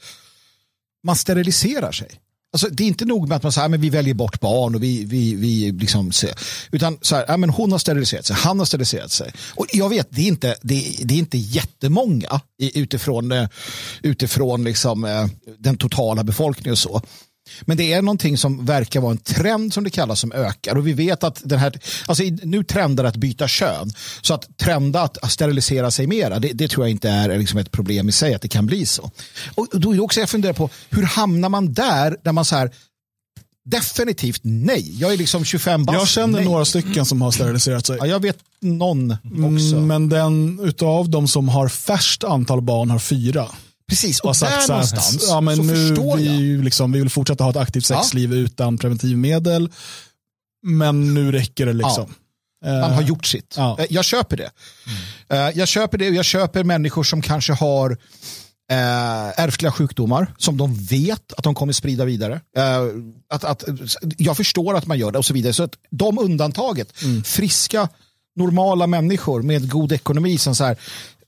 [1.03, 2.09] man steriliserar sig.
[2.53, 4.83] Alltså, det är inte nog med att man säger att vi väljer bort barn och
[4.83, 6.33] vi, vi, vi liksom ser.
[6.71, 9.33] Utan så här, ja, men hon har steriliserat sig, han har steriliserat sig.
[9.55, 13.47] Och jag vet, det är inte, det, är, det är inte jättemånga utifrån, eh,
[14.01, 15.27] utifrån liksom, eh,
[15.59, 17.01] den totala befolkningen och så.
[17.61, 20.75] Men det är någonting som verkar vara en trend som det kallas som ökar.
[20.75, 23.91] Och vi vet att den här, alltså nu trendar att byta kön.
[24.21, 27.71] Så att trenda att sterilisera sig mera, det, det tror jag inte är liksom ett
[27.71, 29.11] problem i sig att det kan bli så.
[29.55, 32.71] Och då är också jag funderar på, hur hamnar man där, där man så här,
[33.65, 34.99] Definitivt nej.
[34.99, 35.99] Jag är liksom 25 bast.
[35.99, 36.45] Jag känner nej.
[36.45, 37.97] några stycken som har steriliserat sig.
[37.99, 39.75] Ja, jag vet någon också.
[39.75, 43.47] Mm, men den utav de som har färst antal barn har fyra.
[43.89, 46.63] Precis, och, och där någonstans ja, men så nu förstår vi, jag.
[46.63, 48.39] Liksom, vi vill fortsätta ha ett aktivt sexliv ja.
[48.39, 49.69] utan preventivmedel.
[50.63, 52.13] Men nu räcker det liksom.
[52.65, 52.79] Ja.
[52.81, 53.53] Man har gjort sitt.
[53.57, 53.77] Ja.
[53.79, 54.49] Eh, jag köper det.
[55.27, 55.51] Mm.
[55.55, 57.97] Jag köper det och jag köper människor som kanske har
[58.71, 62.41] ärftliga sjukdomar som de vet att de kommer sprida vidare.
[63.29, 63.63] Att, att,
[64.17, 65.53] jag förstår att man gör det och så vidare.
[65.53, 67.23] Så att de undantaget, mm.
[67.23, 67.89] friska,
[68.35, 70.77] normala människor med god ekonomi som så här,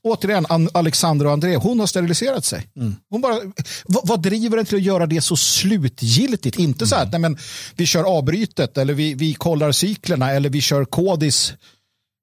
[0.04, 2.68] återigen, Alexandra och André, hon har steriliserat sig.
[2.76, 2.96] Mm.
[3.10, 3.40] Hon bara,
[3.84, 6.58] vad, vad, driver en till att göra det så slutgiltigt?
[6.58, 6.88] Inte mm.
[6.88, 7.38] så här, nej men
[7.76, 11.54] vi kör avbrytet eller vi, vi kollar cyklerna eller vi kör kodis.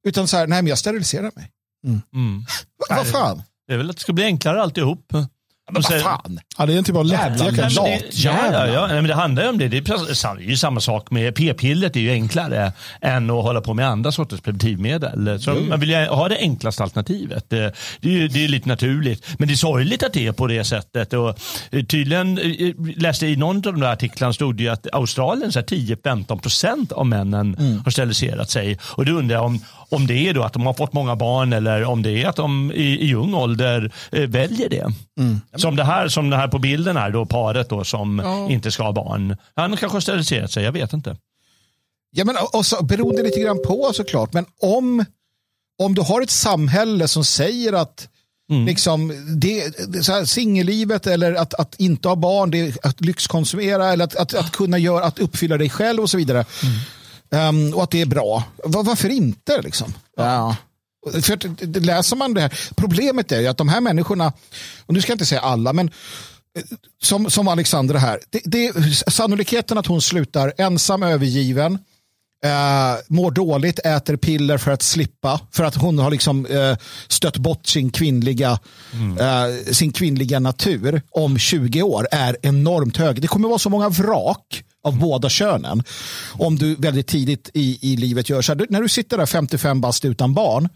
[0.07, 1.51] Utan så här, nej men jag steriliserar mig.
[1.87, 2.01] Mm.
[2.13, 2.45] mm.
[2.89, 3.41] Vad fan?
[3.67, 5.13] Det är väl att det ska bli enklare alltihop.
[5.71, 6.39] Men vad fan?
[6.57, 7.69] Ja, det är en typ av lättjäkla.
[7.69, 9.67] Ja, ja, ja, men det handlar ju om det.
[9.67, 11.95] Det är ju samma sak med p-pillret.
[11.95, 15.41] är ju enklare än att hålla på med andra sorters preventivmedel.
[15.41, 15.69] Så mm.
[15.69, 17.45] Man vill ju ha det enklaste alternativet.
[17.47, 19.25] Det, det, är ju det är lite naturligt.
[19.37, 21.13] Men det är sorgligt att det är på det sättet.
[21.13, 21.39] Och
[21.71, 26.91] tydligen eh, läste i någon av de där artiklarna stod det att Australien 10-15 procent
[26.91, 27.81] av männen mm.
[27.83, 28.77] har steriliserat sig.
[28.83, 31.53] Och då undrar jag om, om det är då att de har fått många barn
[31.53, 34.85] eller om det är att de i, i ung ålder eh, väljer det.
[35.19, 35.41] Mm.
[35.55, 38.49] Som det här som det här på bilden är då paret då som ja.
[38.49, 39.37] inte ska ha barn.
[39.55, 41.17] Han kanske har steriliserat sig, jag vet inte.
[42.11, 45.05] Ja, men och så, beroende lite grann på såklart, men om,
[45.81, 48.07] om du har ett samhälle som säger att
[48.49, 48.65] Mm.
[48.65, 54.15] Liksom, det, det, singellivet eller att, att inte ha barn, det att lyxkonsumera eller att,
[54.15, 56.45] att, att kunna göra, att uppfylla dig själv och så vidare.
[56.63, 56.79] Mm.
[57.31, 58.43] Um, och att det är bra.
[58.63, 59.61] Var, varför inte?
[59.61, 59.93] Liksom?
[60.17, 60.55] Ja.
[61.21, 64.33] För att, läser man det här, problemet är ju att de här människorna,
[64.85, 65.87] och nu ska jag inte säga alla, men
[66.57, 66.63] eh,
[67.01, 68.73] som, som Alexandra här, det, det,
[69.11, 71.79] sannolikheten att hon slutar ensam, övergiven,
[72.45, 77.37] eh, mår dåligt, äter piller för att slippa, för att hon har liksom eh, stött
[77.37, 78.59] bort sin kvinnliga,
[78.93, 79.17] mm.
[79.17, 83.21] eh, sin kvinnliga natur om 20 år är enormt hög.
[83.21, 85.83] Det kommer vara så många vrak av båda könen
[86.33, 88.65] om du väldigt tidigt i, i livet gör så här.
[88.69, 90.69] När du sitter där 55 bast utan barn,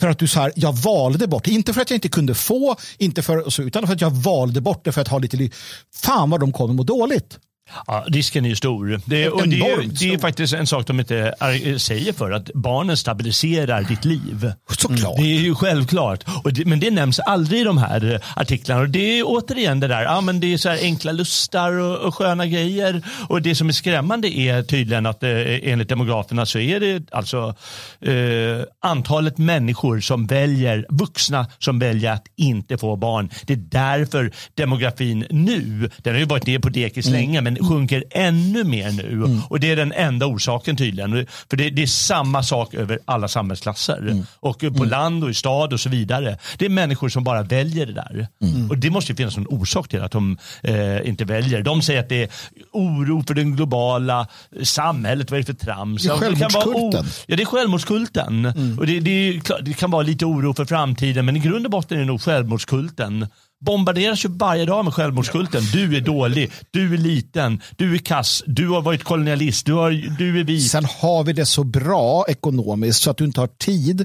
[0.00, 2.76] för att du så här, jag valde bort inte för att jag inte kunde få,
[2.98, 5.54] inte för, utan för att jag valde bort det för att ha lite liv.
[5.94, 7.38] Fan vad de kommer må dåligt.
[7.86, 9.00] Ja, risken är ju stor.
[9.04, 11.34] Det, är, och det, är, det är faktiskt en sak de inte
[11.78, 14.52] säger för, att barnen stabiliserar ditt liv.
[14.78, 15.16] Såklart.
[15.16, 16.24] Det är ju självklart.
[16.44, 18.80] Det, men det nämns aldrig i de här artiklarna.
[18.80, 22.14] Och det är återigen det där, ja, men det är så enkla lustar och, och
[22.14, 23.02] sköna grejer.
[23.28, 25.30] Och det som är skrämmande är tydligen att eh,
[25.62, 27.54] enligt demograferna så är det alltså
[28.00, 33.30] eh, antalet människor som väljer, vuxna som väljer att inte få barn.
[33.46, 37.20] Det är därför demografin nu, den har ju varit ner på dekis mm.
[37.20, 39.12] länge, men sjunker ännu mer nu.
[39.12, 39.40] Mm.
[39.48, 41.26] Och det är den enda orsaken tydligen.
[41.50, 43.98] För det, det är samma sak över alla samhällsklasser.
[43.98, 44.26] Mm.
[44.40, 44.88] Och på mm.
[44.88, 46.38] land och i stad och så vidare.
[46.58, 48.28] Det är människor som bara väljer det där.
[48.42, 48.70] Mm.
[48.70, 51.62] Och det måste ju finnas en orsak till att de eh, inte väljer.
[51.62, 52.28] De säger att det är
[52.72, 54.26] oro för det globala
[54.62, 55.30] samhället.
[55.30, 56.02] Vad är det för trams?
[56.02, 57.06] Det är självmordskulten.
[57.26, 58.44] Ja, det är självmordskulten.
[58.44, 58.78] Mm.
[58.78, 61.96] Och det, det, det, kan vara lite oro för framtiden, men i grund och botten
[61.96, 63.26] är det nog självmordskulten
[63.60, 65.62] bombarderas ju varje dag med självmordskulten.
[65.72, 69.90] Du är dålig, du är liten, du är kass, du har varit kolonialist, du, har,
[70.18, 70.70] du är vit.
[70.70, 74.04] Sen har vi det så bra ekonomiskt så att du inte har tid.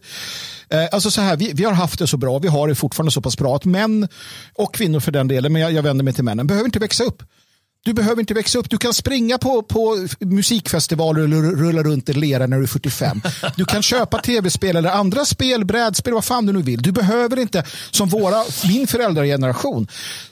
[0.70, 3.12] Eh, alltså så här, vi, vi har haft det så bra, vi har det fortfarande
[3.12, 4.08] så pass bra att män
[4.54, 7.04] och kvinnor för den delen, men jag, jag vänder mig till männen, behöver inte växa
[7.04, 7.24] upp.
[7.86, 8.70] Du behöver inte växa upp.
[8.70, 13.22] Du kan springa på, på musikfestivaler och rulla runt i lera när du är 45.
[13.56, 16.82] Du kan köpa tv-spel eller andra spel, brädspel, vad fan du nu vill.
[16.82, 19.88] Du behöver inte, som våra, min föräldrageneration,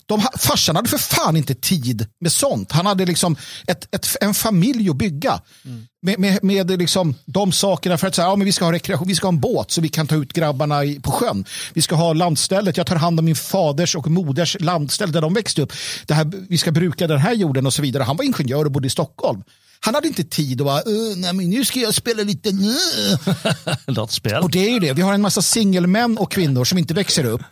[0.06, 2.72] de, farsan hade för fan inte tid med sånt.
[2.72, 3.36] Han hade liksom
[3.68, 5.42] ett, ett, en familj att bygga.
[5.66, 5.88] Mm.
[6.06, 9.08] Med, med, med liksom de sakerna för att säga, ja, men vi ska ha rekreation,
[9.08, 11.46] vi ska ha en båt så vi kan ta ut grabbarna i, på sjön.
[11.74, 15.34] Vi ska ha landstället, jag tar hand om min faders och moders landställe där de
[15.34, 15.74] växte upp.
[16.06, 18.04] Det här, vi ska bruka den här jorden och så vidare.
[18.04, 19.44] Han var ingenjör och bodde i Stockholm.
[19.80, 20.82] Han hade inte tid att vara,
[21.16, 22.50] nej men nu ska jag spela lite
[24.10, 24.42] spel.
[24.44, 27.26] Och det är ju det, vi har en massa singelmän och kvinnor som inte växer
[27.26, 27.44] upp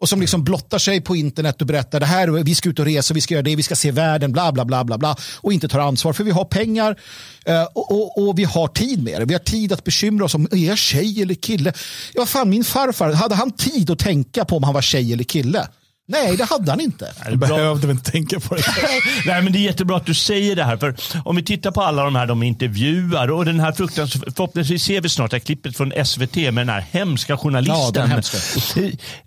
[0.00, 2.84] och som liksom blottar sig på internet och berättar det här, vi ska ut och
[2.84, 5.52] resa, vi ska göra det, vi ska se världen, bla bla bla bla bla och
[5.52, 7.00] inte tar ansvar för vi har pengar
[7.44, 9.24] eh, och, och, och, vi har tid med det.
[9.24, 11.72] Vi har tid att bekymra oss om, är jag tjej eller kille?
[12.14, 15.24] Ja, fan min farfar, hade han tid att tänka på om han var tjej eller
[15.24, 15.68] kille?
[16.10, 17.12] Nej, det hade han inte.
[17.30, 18.62] Du behövde väl inte tänka på det.
[19.26, 20.76] Nej, men det är jättebra att du säger det här.
[20.76, 20.94] För
[21.24, 25.00] om vi tittar på alla de här de intervjuar och den här fruktansvärda, förhoppningsvis ser
[25.00, 27.76] vi snart det här klippet från SVT med den här hemska journalisten.
[27.76, 28.38] Ja, den hemska.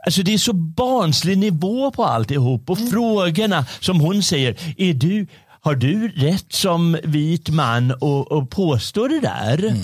[0.06, 2.92] Alltså det är så barnslig nivå på alltihop och mm.
[2.92, 5.28] frågorna som hon säger, är du,
[5.62, 9.58] har du rätt som vit man att påstå det där?
[9.58, 9.82] Mm.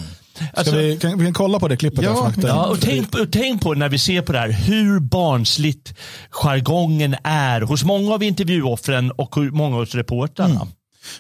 [0.53, 2.03] Alltså, vi, kan, vi kan kolla på det klippet.
[2.03, 5.93] Ja, ja och tänk, och tänk på när vi ser på det här hur barnsligt
[6.29, 10.55] jargongen är hos många av intervjuoffren och många av reportrarna.
[10.55, 10.67] Mm.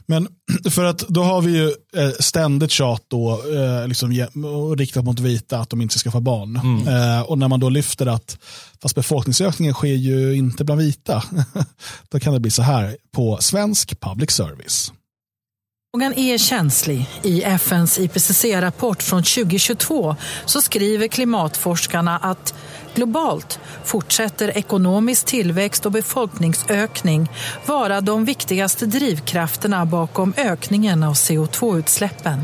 [0.05, 0.27] Men
[0.71, 4.11] för att då har vi ju eh, ständigt tjat då, eh, liksom,
[4.77, 6.55] riktat mot vita att de inte ska skaffa barn.
[6.55, 6.87] Mm.
[6.87, 8.37] Eh, och när man då lyfter att
[8.81, 11.23] fast befolkningsökningen sker ju inte bland vita,
[12.09, 14.91] då kan det bli så här på svensk public service.
[15.93, 17.09] Frågan är känslig.
[17.23, 22.53] I FNs IPCC-rapport från 2022 så skriver klimatforskarna att
[22.95, 27.31] globalt fortsätter ekonomisk tillväxt och befolkningsökning
[27.65, 32.41] vara de viktigaste drivkrafterna bakom ökningen av CO2-utsläppen.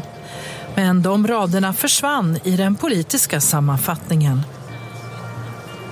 [0.76, 4.42] Men de raderna försvann i den politiska sammanfattningen.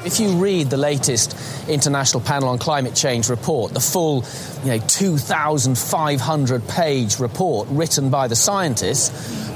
[0.03, 1.37] If you read the latest
[1.69, 4.25] International Panel on Climate Change report, the full
[4.63, 9.11] you know, 2,500 page report written by the scientists,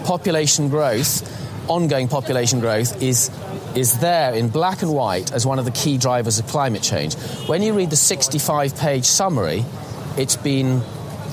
[0.05, 1.23] population growth,
[1.67, 3.31] ongoing population growth, is,
[3.75, 7.15] is there in black and white as one of the key drivers of climate change.
[7.47, 9.65] When you read the 65 page summary,
[10.15, 10.81] it's been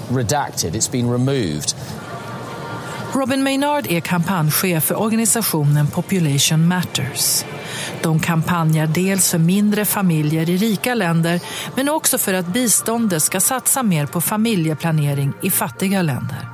[0.09, 1.75] redacted, it's been removed.
[3.15, 7.45] Robin Maynard är kampanjchef för organisationen Population Matters.
[8.03, 11.41] De kampanjar dels för mindre familjer i rika länder
[11.77, 16.49] men också för att biståndet ska satsa mer på familjeplanering i fattiga länder.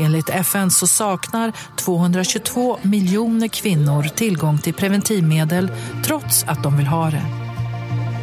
[0.00, 5.70] Enligt FN så saknar 222 miljoner kvinnor tillgång till preventivmedel
[6.04, 7.41] trots att de vill ha det.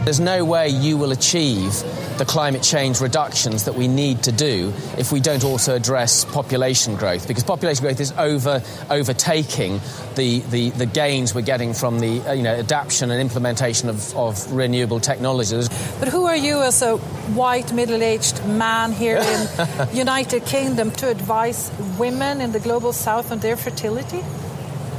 [0.03, 1.73] There's no way you will achieve
[2.17, 6.95] the climate change reductions that we need to do if we don't also address population
[6.95, 9.79] growth, because population growth is over overtaking
[10.15, 14.15] the, the, the gains we're getting from the uh, you know adaptation and implementation of,
[14.15, 15.69] of renewable technologies.
[15.99, 21.71] But who are you as a white middle-aged man here in United Kingdom to advise
[21.97, 24.23] women in the global south on their fertility?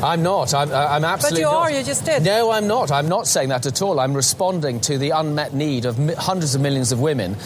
[0.02, 0.54] I'm not.
[0.54, 1.44] I'm, I'm absolutely.
[1.44, 1.62] But you not.
[1.62, 1.70] are.
[1.70, 2.22] You just did.
[2.22, 2.90] No, I'm not.
[2.90, 4.00] I'm not saying that at all.
[4.00, 7.36] I'm responding to the unmet need of mi- hundreds of millions of women.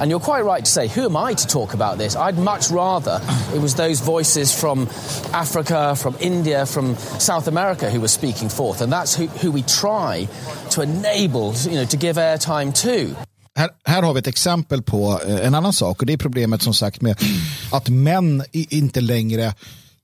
[0.00, 2.16] And you're quite right to say, who am I to talk about this?
[2.16, 3.20] I'd much rather
[3.54, 4.88] it was those voices from
[5.32, 9.62] Africa, from India, from South America who were speaking forth, and that's who, who we
[9.62, 10.28] try
[10.70, 13.14] to enable, you know, to give airtime to.
[13.54, 16.62] Här, här har vi ett exempel på eh, en annan sak och det är problemet
[16.62, 17.16] som sagt med
[17.72, 19.54] att män i, inte längre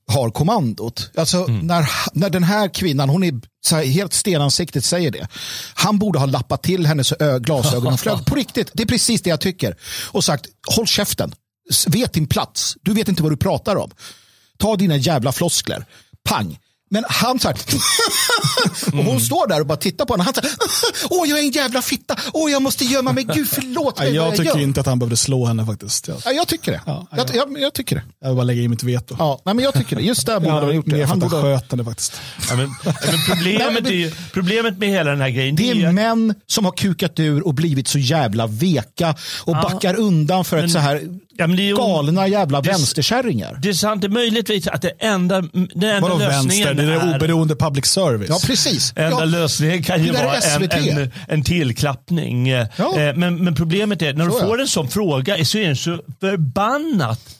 [0.09, 1.11] har kommandot.
[1.17, 3.33] Alltså när, när den här kvinnan, hon är
[3.71, 5.27] här, helt stenansiktet säger det.
[5.73, 8.25] Han borde ha lappat till hennes ö, glasögon och flög.
[8.25, 9.75] På riktigt, det är precis det jag tycker.
[10.11, 10.45] Och sagt,
[10.75, 11.31] håll käften.
[11.87, 12.75] Vet din plats.
[12.81, 13.91] Du vet inte vad du pratar om.
[14.57, 15.85] Ta dina jävla floskler.
[16.23, 16.59] Pang.
[16.91, 17.57] Men han så här,
[18.99, 20.23] och hon står där och bara tittar på henne.
[20.23, 20.49] Han säger,
[21.09, 24.17] åh jag är en jävla fitta, åh jag måste gömma mig, gud förlåt Ja, mig
[24.17, 24.59] vad jag tycker gör.
[24.59, 26.07] inte att han behövde slå henne faktiskt.
[26.07, 26.81] Jag, Ja, jag tycker det.
[26.85, 28.03] Ja, jag, jag, jag tycker det.
[28.21, 29.15] jag vill bara lägga i mitt veto.
[29.19, 30.01] Ja, nej, men jag tycker det.
[30.01, 30.91] Just där borde han ha gjort det.
[30.91, 32.21] för Han att borde sköt henne faktiskt.
[32.49, 35.87] Ja, men, ja, men problemet, är, ju- problemet med hela den här grejen Det är
[35.87, 40.63] att- män som har kukat ur och blivit så jävla veka och backar undan för
[40.63, 43.59] att så här Ja, men det är ju- galna jävla det är- vänsterkärringar.
[43.61, 46.78] Det är sant, det är möjligtvis att det enda, den enda Vadå lösningen vänster?
[46.85, 47.15] Det är är...
[47.15, 48.29] oberoende public service.
[48.29, 48.93] Ja, precis.
[48.95, 49.25] Enda Ja.
[49.25, 52.47] lösningen kan ju vara en, en, en tillklappning.
[52.47, 52.65] Ja.
[52.77, 55.99] Eh, Men, men problemet är, när du får en sån fråga så är den så
[56.19, 57.35] förbannat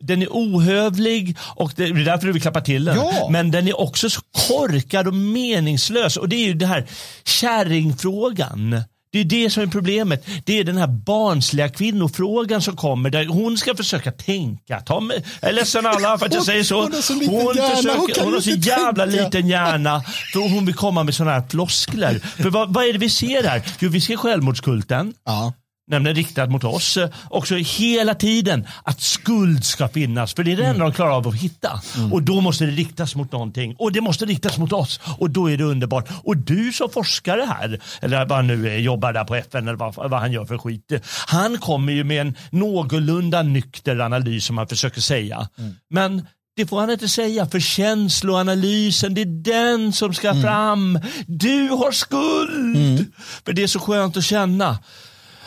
[0.00, 2.96] den är ohövlig och det är därför du vill klappa till den.
[2.96, 3.28] Ja.
[3.30, 6.16] Men den är också så korkad och meningslös.
[6.16, 6.86] Och det är ju det här
[7.24, 8.82] kärringfrågan.
[9.10, 10.26] Det är det som är problemet.
[10.44, 15.00] Det är den här barnsliga kvinnofrågan som kommer där hon ska försöka tänka.
[15.00, 16.82] Med, jag är ledsen alla för att jag Hon- säger så.
[16.82, 19.24] hon har så liten hjärna, hon kan hon har så jävla tänka.
[19.24, 20.02] liten hjärna.
[20.32, 22.18] För hon vill komma med sådana här floskler.
[22.18, 23.62] För vad, vad är det vi ser här?
[23.78, 25.14] Jo, vi ser självmordskulten.
[25.24, 25.52] Ja.
[25.88, 26.96] Nämligen riktad mot oss.
[26.96, 30.34] Eh, Också hela tiden att skuld ska finnas.
[30.34, 31.80] För det är det enda de klarar av att hitta.
[32.12, 33.74] Och då måste det riktas mot någonting.
[33.78, 35.00] Och det måste riktas mot oss.
[35.18, 36.08] Och då är det underbart.
[36.24, 39.94] Och du som forskare här, eller vad nu är, jobbar där på FN eller vad,
[39.94, 40.92] vad han gör för skit.
[41.26, 45.48] Han kommer ju med en någorlunda nykter analys som han försöker säga.
[45.90, 46.26] Men
[46.56, 51.00] det får han inte säga för känsloanalysen, det är den som ska fram.
[51.26, 53.12] Du har skuld!
[53.44, 54.78] För det är så skönt att känna.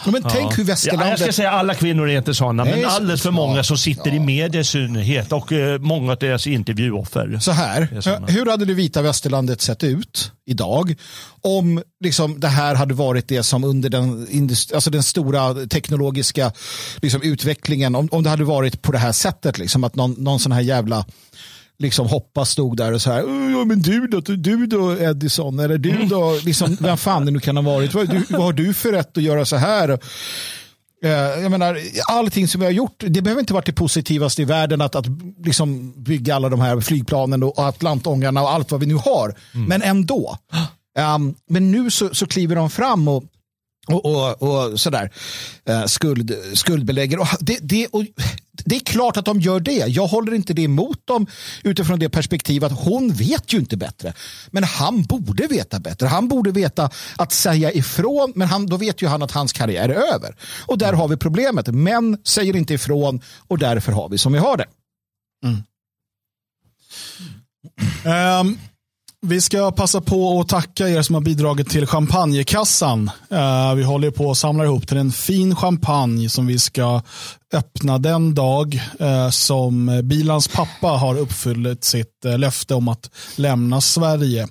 [0.05, 1.35] Ja, Men tänk hur Ja, jag ska västerlandet...
[1.35, 4.61] säga alla kvinnor är inte sådana, Nej, men alldeles för många som sitter i media
[4.61, 7.39] i synnerhet och eh, många av deras intervjuoffer.
[7.39, 7.89] Så här,
[8.31, 10.95] hur hade det vita västerlandet sett ut idag?
[11.41, 14.27] Om liksom, det här hade varit det som under den,
[14.73, 16.51] alltså den stora teknologiska
[17.01, 20.39] liksom, utvecklingen, om, om det hade varit på det här sättet, liksom, att någon, någon
[20.39, 21.05] sån här jävla
[21.81, 25.59] liksom hoppa stod där och så här, "Åh, ja men du då, du då Edison,
[25.59, 28.53] eller du då, liksom, vem fan det nu kan ha varit, vad, du, vad har
[28.53, 29.89] du för rätt att göra så här?
[31.03, 31.77] Eh, Jag menar,
[32.07, 35.05] allting som vi har gjort, det behöver inte vara det positivaste i världen att, att
[35.45, 39.35] liksom bygga alla de här flygplanen och Atlantångarna och allt vad vi nu har.
[39.67, 40.37] Men ändå.
[41.15, 43.23] Um, men nu så, så kliver de fram och
[43.87, 45.11] och, och, och sådär
[45.65, 47.19] eh, skuld, skuldbelägger.
[47.19, 48.05] Och det, det, och
[48.65, 49.87] det är klart att de gör det.
[49.87, 51.27] Jag håller inte det emot dem
[51.63, 54.13] utifrån det perspektivet att hon vet ju inte bättre.
[54.51, 56.07] Men han borde veta bättre.
[56.07, 59.89] Han borde veta att säga ifrån, men han, då vet ju han att hans karriär
[59.89, 60.35] är över.
[60.65, 61.67] Och där har vi problemet.
[61.67, 64.67] Män säger inte ifrån och därför har vi som vi har det.
[65.45, 65.63] Mm.
[68.05, 68.57] Ehm,
[69.21, 73.11] vi ska passa på att tacka er som har bidragit till champagnekassan.
[73.31, 77.01] Eh, vi håller på att samla ihop till en fin champagne som vi ska
[77.53, 83.81] öppna den dag eh, som Bilans pappa har uppfyllt sitt eh, löfte om att lämna
[83.81, 84.47] Sverige.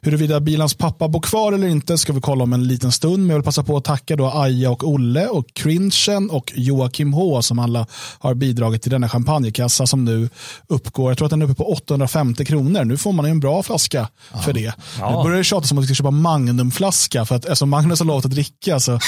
[0.00, 3.18] Huruvida Bilans pappa bor kvar eller inte ska vi kolla om en liten stund.
[3.18, 7.12] Men jag vill passa på att tacka då Aja och Olle och Crinchen och Joakim
[7.12, 7.86] H som alla
[8.18, 10.28] har bidragit till denna champagnekassa som nu
[10.66, 12.84] uppgår, jag tror att den är uppe på 850 kronor.
[12.84, 14.08] Nu får man ju en bra flaska
[14.44, 14.72] för det.
[14.96, 18.06] Nu börjar det tjata som att vi ska köpa Magnumflaska för att eftersom Magnus har
[18.06, 18.92] lovat att dricka så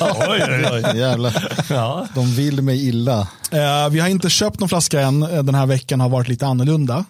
[0.00, 0.98] Oj, oj, oj.
[0.98, 1.52] Jävlar.
[1.70, 2.06] Ja.
[2.14, 3.20] De vill mig illa.
[3.50, 5.22] Eh, vi har inte köpt någon flaska än.
[5.22, 7.04] Eh, Den här veckan har varit lite annorlunda.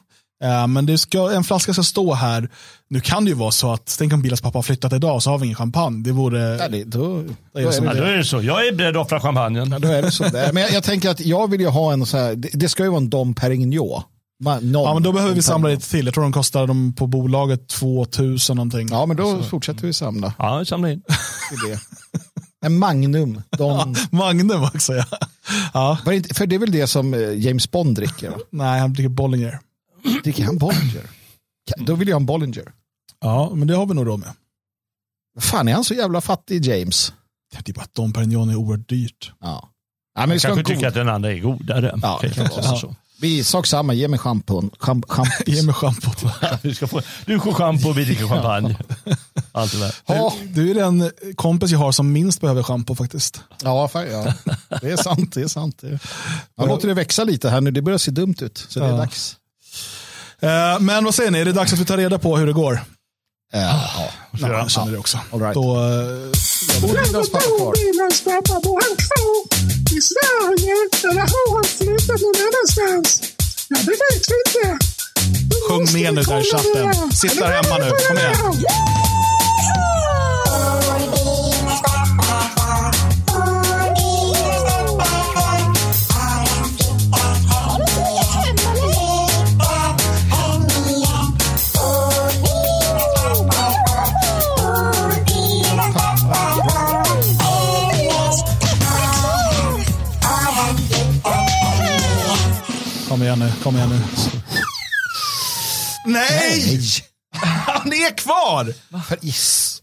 [0.45, 2.49] Eh, men det ska, en flaska ska stå här.
[2.91, 5.31] Nu kan det ju vara så att, tänk om Bilas pappa har flyttat idag så
[5.31, 6.03] har vi ingen champagne.
[6.05, 6.57] Det vore...
[6.57, 7.23] Ja, det, då, då, är
[7.55, 8.43] det Ja, det då är det så.
[8.43, 9.71] Jag är beredd att offra champagnen.
[9.71, 10.53] Ja, då är det så där.
[10.53, 12.83] Men jag, jag tänker att jag vill ju ha en så här, det, det ska
[12.83, 13.73] ju vara en Dom Perignon.
[13.73, 16.05] Ja, men då behöver vi samla lite till.
[16.05, 18.89] Jag tror de kostar dem på bolaget 2000 någonting.
[18.91, 20.33] Ja, men då fortsätter vi samla.
[20.39, 21.03] Ja, samla in.
[21.69, 21.81] det.
[22.67, 23.43] En Magnum.
[23.51, 25.05] De, Magnum också ja.
[25.75, 25.99] ja.
[26.05, 28.31] var det inte, för det är väl det som eh, James Bond dricker?
[28.31, 28.37] Va?
[28.51, 29.59] Nej, han dricker Bollinger.
[30.23, 31.11] Dricker han Bollinger?
[31.77, 32.73] Då vill jag ha en Bollinger.
[33.21, 34.33] Ja, men det har vi nog råd med.
[35.41, 37.13] Fan, är han så jävla fattig, James?
[37.65, 39.33] Det är bara att Dom Perignon är oerhört dyrt.
[39.41, 39.69] Ja.
[40.15, 40.85] ja men ha Kanske en tycker god...
[40.85, 41.99] att den andra är godare.
[42.03, 42.95] Ja, det kan vara så.
[43.21, 44.71] Vi sak samma, ge mig schampon.
[44.79, 45.05] Champ.
[45.47, 46.11] Ge mig schampo.
[46.63, 48.77] Vi ska få, du får schampo och vi dricker champagne.
[49.53, 49.95] Allt det där.
[50.07, 53.41] Ja, Du är den kompis jag har som minst behöver schampo faktiskt.
[53.63, 54.35] ja, fan, ja,
[54.81, 55.33] det är sant.
[55.35, 55.83] Det är sant.
[56.57, 58.67] Jag låter det växa lite här nu, det börjar se dumt ut.
[58.69, 58.97] Så det är Ja.
[58.97, 59.37] dags.
[60.41, 62.53] Eh, men vad säger ni, är det dags att vi tar reda på hur det
[62.53, 62.81] går?
[63.53, 64.11] Ja, ja.
[64.41, 65.19] Ja, jag känner det också.
[65.33, 65.55] All right.
[65.55, 67.75] Då, eh, Bolinders pappa kvar.
[68.25, 69.37] Pappa, bor han kvar
[69.97, 70.75] i Sverige
[71.11, 73.23] eller har han flyttat någon annanstans?
[73.69, 74.79] Ja, det vet vi inte.
[75.51, 77.13] Nu Sjung med nu där i chatten.
[77.13, 77.91] Sitt där hemma nu.
[78.09, 78.67] Kom igen.
[103.27, 103.99] Igen nu, kom igen nu.
[106.07, 106.81] Nej!
[107.67, 108.75] Han är kvar!
[109.09, 109.83] För is.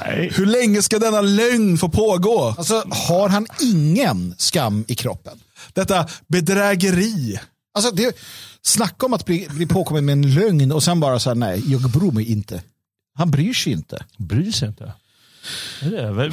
[0.00, 0.32] Nej.
[0.34, 2.54] Hur länge ska denna lögn få pågå?
[2.58, 5.38] Alltså, har han ingen skam i kroppen?
[5.72, 7.40] Detta bedrägeri.
[7.74, 8.16] Alltså, det,
[8.62, 11.62] snacka om att bli, bli påkommen med en lögn och sen bara så här, nej,
[11.66, 12.62] jag bryr mig inte.
[13.18, 14.04] Han bryr sig inte.
[14.16, 14.92] Bryr sig inte.
[15.80, 16.32] Det är väl...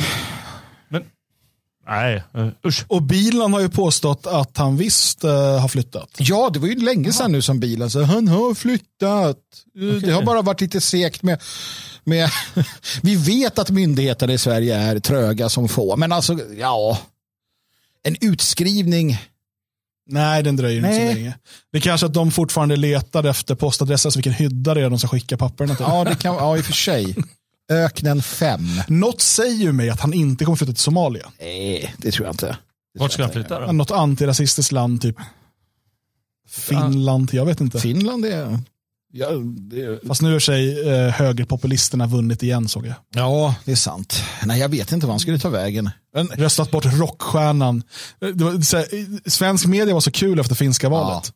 [1.92, 2.86] Nej, uh, usch.
[2.88, 6.10] Och bilen har ju påstått att han visst eh, har flyttat.
[6.18, 9.38] Ja, det var ju länge sedan nu som bilen så han har flyttat.
[9.80, 11.42] Eh, Det har bara varit lite segt med,
[12.04, 12.30] med
[13.02, 16.98] vi vet att myndigheterna i Sverige är tröga som få, men alltså, ja,
[18.04, 19.18] en utskrivning.
[20.10, 21.10] Nej, den dröjer inte Nej.
[21.10, 21.34] så länge.
[21.72, 25.00] Det är kanske att de fortfarande letar efter postadressen så vilken hydda det är de
[25.00, 25.86] ska skicka papperna till.
[25.89, 27.16] Ja, det kan, ja, i och för sig.
[27.72, 28.61] Öknen 5.
[28.88, 31.32] Något säger ju mig att han inte kommer flytta till Somalia.
[31.39, 32.57] Nej, det tror jag inte.
[32.99, 33.72] Vart ska han flytta då?
[33.72, 35.15] Något antirasistiskt land, typ
[36.49, 37.80] Finland, jag vet inte.
[37.80, 38.59] Finland är...
[39.13, 42.95] Ja, det Fast nu har sig eh, högerpopulisterna vunnit igen såg jag.
[43.15, 44.24] ja, det är sant.
[44.45, 45.89] Nej, jag vet inte vad han skulle ta vägen.
[46.15, 47.84] Men, Röstat bort rockstjärnan.
[48.22, 48.86] Eh, Det var, så här,
[49.30, 51.26] svensk media var så kul efter finska valet.
[51.26, 51.34] Så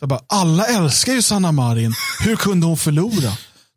[0.00, 1.94] jag bara, alla älskar ju Sanna Marin.
[2.24, 3.32] Hur kunde hon förlora?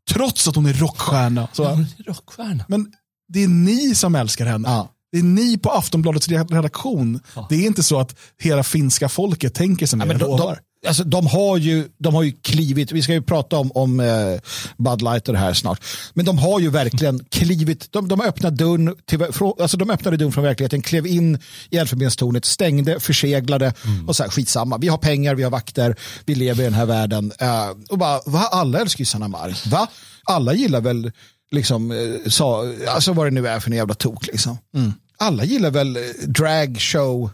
[0.10, 1.48] Trots att hon är rockstjärna.
[1.54, 2.66] Så, bara, Rockstjärna.
[2.68, 2.92] men
[3.28, 4.70] det är ni som älskar henne.
[4.70, 4.94] Ja.
[5.12, 7.20] Det är ni på Aftonbladets redaktion.
[7.50, 10.06] Det är inte så att hela finska folket tänker mer.
[10.06, 10.56] men än de, de
[10.88, 14.40] alltså, de, har ju, de har ju klivit, vi ska ju prata om, om eh,
[14.78, 18.56] Bud Light och det här snart, men de har ju verkligen klivit, de, de, öppnade
[18.56, 23.74] dörren till, från, alltså de öppnade dörren från verkligheten, klev in i Elfenbenstornet, stängde, förseglade
[24.08, 26.86] och så här, skitsamma, vi har pengar, vi har vakter, vi lever i den här
[26.86, 27.32] världen.
[27.40, 28.40] Eh, och bara, va?
[28.52, 29.88] Alla älskar ju Sanna Mark, va?
[30.24, 31.12] Alla gillar väl
[31.52, 34.58] liksom, eh, sa, alltså vad det nu är för en jävla tok liksom.
[34.76, 34.94] Mm.
[35.18, 37.30] Alla gillar väl dragshow drag show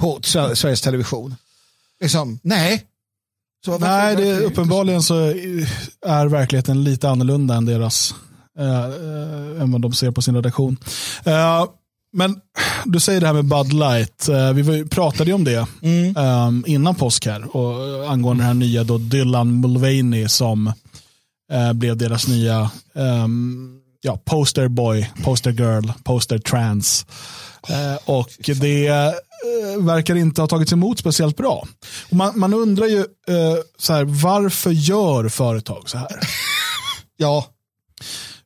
[0.00, 1.36] på Sveriges Television.
[2.04, 2.82] Liksom, nej.
[3.64, 5.14] Så Nej, det, uppenbarligen så
[6.06, 8.14] är verkligheten lite annorlunda än deras.
[8.58, 10.76] Eh, eh, än vad de ser på sin redaktion.
[11.24, 11.64] Eh,
[12.12, 12.40] men
[12.84, 14.28] du säger det här med Bud Light.
[14.28, 15.66] Eh, vi pratade ju om det
[16.16, 17.56] eh, innan påsk här.
[17.56, 20.72] Och, eh, angående den här nya då Dylan Mulvaney som
[21.52, 27.06] eh, blev deras nya ehm, ja, poster boy, poster girl, poster trans.
[28.06, 29.14] Och det
[29.78, 31.66] verkar inte ha tagits emot speciellt bra.
[32.10, 36.08] Och man, man undrar ju eh, så här, varför gör företag så här?
[37.16, 37.46] Ja,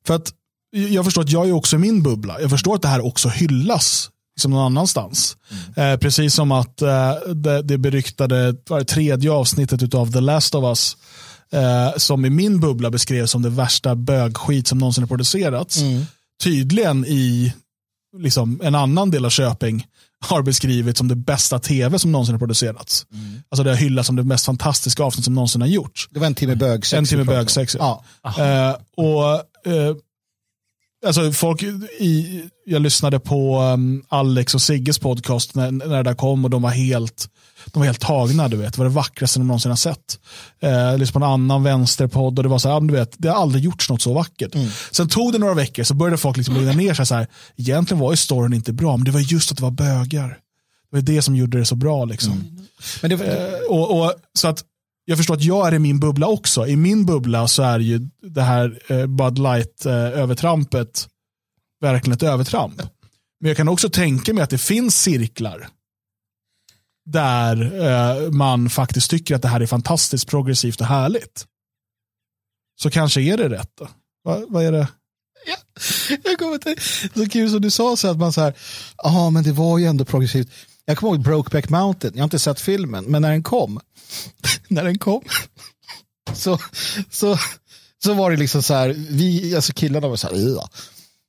[0.07, 0.33] För att
[0.71, 2.41] jag förstår att jag är också i min bubbla.
[2.41, 5.37] Jag förstår att det här också hyllas liksom någon annanstans.
[5.77, 10.21] Eh, precis som att eh, det, det beryktade vad är det, tredje avsnittet av The
[10.21, 10.97] Last of Us
[11.53, 15.79] eh, som i min bubbla beskrevs som det värsta bögskit som någonsin har producerats.
[16.43, 17.53] Tydligen i
[18.17, 19.87] liksom, en annan del av Köping
[20.21, 23.07] har beskrivits som det bästa tv som någonsin har producerats.
[23.51, 26.09] Alltså det har hyllats som det mest fantastiska avsnitt som någonsin har gjorts.
[26.11, 26.99] det var en timme bögsex.
[26.99, 27.77] En timme bögsex.
[27.79, 28.05] Ja.
[28.25, 29.35] Eh, och,
[29.73, 29.97] eh,
[31.07, 31.63] alltså folk
[31.99, 36.51] i, jag lyssnade på um, Alex och Sigges podcast när, när det där kom och
[36.51, 37.29] de var helt,
[37.73, 38.49] de var helt tagna.
[38.49, 38.73] Du vet.
[38.73, 40.19] Det var det vackraste de någonsin har sett.
[40.61, 43.65] Eh, på en annan vänsterpodd och det var så här, du vet, det har aldrig
[43.65, 44.57] gjorts något så vackert.
[44.91, 47.07] Sen tog det några veckor så började folk liksom lugna ner sig.
[47.07, 49.71] Så här, egentligen var ju storyn inte bra, men det var just att det var
[49.71, 50.29] bögar.
[50.91, 52.05] Det var det som gjorde det så bra.
[52.05, 52.45] Liksom.
[53.03, 54.65] Men det, Eh, och, och, så att
[55.05, 56.67] jag förstår att jag är i min bubbla också.
[56.67, 61.09] I min bubbla så är ju det här eh, Bud Light-övertrampet
[61.81, 62.83] verkligen ett övertramp.
[63.41, 65.69] Men jag kan också tänka mig att det finns cirklar
[67.13, 71.47] där eh, man faktiskt tycker att det här är fantastiskt progressivt och härligt.
[72.81, 73.89] Så kanske är det rätt då.
[74.25, 74.89] Va, vad är det?
[76.25, 76.77] Jag kommer till,
[77.15, 78.55] så kul som du sa så att man så här,
[78.97, 80.49] ja men det var ju ändå progressivt.
[80.85, 83.81] Jag kommer ihåg Brokeback Mountain, jag har inte sett filmen, men när den kom,
[84.69, 85.23] när den kom,
[86.33, 86.59] så,
[87.11, 87.39] så,
[88.05, 90.71] så var det liksom så här, vi, alltså killarna var så här, ja.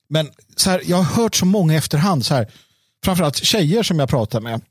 [0.10, 2.52] men så här, jag har hört så många efterhand, så här,
[3.04, 4.62] framförallt tjejer som jag pratar med,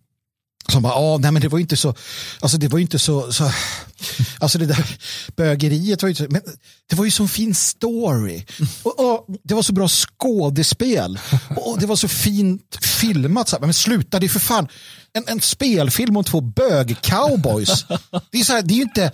[0.72, 1.94] som bara, ah, nej men det var ju inte så,
[2.40, 3.50] alltså det var ju inte så, så
[4.38, 4.98] alltså det där
[5.36, 6.42] bögeriet var ju inte så, men
[6.90, 8.44] det var ju så fin story.
[8.82, 11.18] Och, och det var så bra skådespel.
[11.56, 13.48] Och det var så fint filmat.
[13.48, 14.68] Så här, men sluta, det är för fan
[15.12, 17.84] en, en spelfilm om två bög-cowboys.
[18.32, 19.12] Det är, så här, det är ju inte,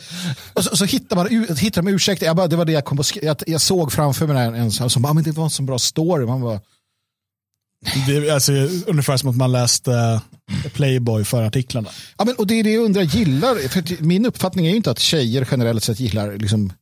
[0.52, 2.96] och så, så hittar man hittar de ursäkter, jag bara, det var det jag kom
[2.96, 5.32] på, sk- jag, jag såg framför mig en, en som som bara, ah, men det
[5.32, 6.26] var en så bra story.
[6.26, 6.60] Man bara,
[8.06, 8.52] Det alltså,
[8.86, 11.88] ungefär som att man läste eh, Playboy för artiklarna.
[12.18, 14.90] Ja, men, och det är det jag undrar, gillar, för min uppfattning är ju inte
[14.90, 16.72] att tjejer generellt sett gillar liksom,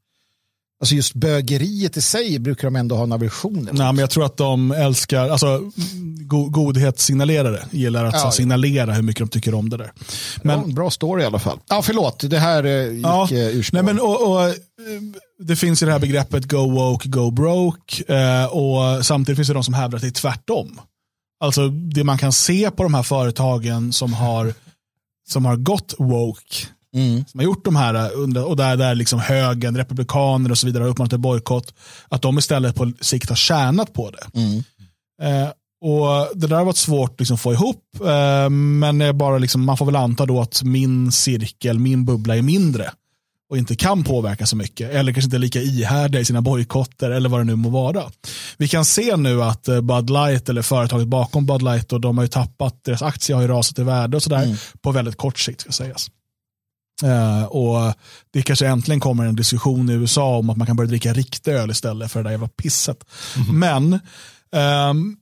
[0.80, 3.68] alltså just bögeriet i sig brukar de ändå ha en aversion.
[3.72, 5.60] Nej, men jag tror att de älskar, alltså
[6.26, 8.30] go godhetssignalerare gillar att Ja, ja.
[8.30, 9.92] signalera hur mycket de tycker om det där.
[10.42, 11.58] Men, en bra story i alla fall.
[11.68, 13.76] Ja, förlåt, det här eh, gick ja, ja, ur spår.
[13.76, 14.52] nej, men, och, och, eh,
[15.38, 19.54] det finns ju det här begreppet go woke, go broke eh, och samtidigt finns det
[19.54, 20.80] de som hävdar att det är tvärtom.
[21.42, 24.54] Alltså det man kan se på de här företagen som har,
[25.28, 26.54] som har gått woke,
[26.94, 27.24] Mm.
[27.26, 30.82] som har gjort de här, eh, och där, där liksom högern, republikaner och så vidare
[30.84, 31.74] har uppmanat till bojkott,
[32.08, 34.40] att de istället på sikt har tjänat på det.
[34.40, 34.62] Mm.
[35.22, 35.48] Eh,
[35.84, 39.76] och Det där har varit svårt liksom, att få ihop, eh, men bara liksom, man
[39.76, 42.90] får väl anta då att min cirkel, min bubbla är mindre
[43.52, 44.90] och inte kan påverka så mycket.
[44.90, 48.02] Eller kanske inte är lika ihärdiga i sina bojkotter eller vad det nu må vara.
[48.56, 52.18] Vi kan se nu att eh, Bud Light eller företaget bakom Bud Light och de
[52.18, 55.38] har ju tappat, deras aktier har ju rasat i värde och sådär på väldigt kort
[55.38, 56.10] sikt ska sägas.
[57.02, 57.94] Eh, och
[58.32, 61.52] det kanske äntligen kommer en diskussion i USA om att man kan börja dricka riktig
[61.52, 63.04] öl istället för det där jävla pisset.
[63.52, 64.00] Men
[64.56, 65.16] ehm,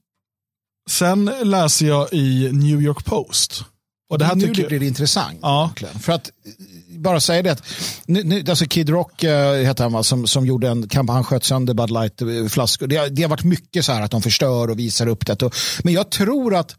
[0.89, 3.65] sen läser jag i New York Post.
[4.11, 5.39] Och det här nu tycker blir det intressant.
[5.41, 5.71] Ja.
[5.99, 7.63] För att eh, bara säga det att
[8.05, 11.23] nu, nu, alltså Kid Rock uh, heter han va, som, som gjorde en kampanj, han
[11.23, 12.87] sköt sönder Bud Light-flaskor.
[12.87, 15.41] Det, har- det har varit mycket så här att de förstör och visar upp det.
[15.43, 16.75] Och, men jag tror att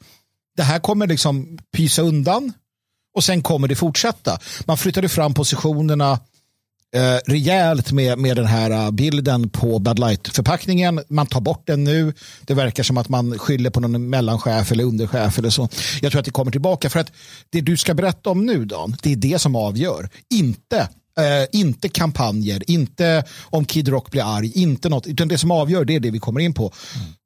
[0.56, 2.52] det här kommer liksom pysa undan
[3.14, 4.38] och sen kommer det fortsätta.
[4.64, 6.18] Man flyttade fram positionerna
[6.96, 11.00] eh, rejält med, med den här eh, bilden på Bud Light-förpackningen.
[11.08, 12.12] Man tar bort den nu.
[12.44, 15.68] Det verkar som att man skyller på någon mellanchef eller underchef eller så.
[16.02, 17.12] Jag tror att det kommer tillbaka för att
[17.50, 20.08] det du ska berätta om nu Dan, det är det som avgör.
[20.34, 20.88] Inte
[21.18, 25.84] eh, inte kampanjer, inte om Kid Rock blir arg, inte något, utan det som avgör
[25.84, 26.72] det är det vi kommer in på.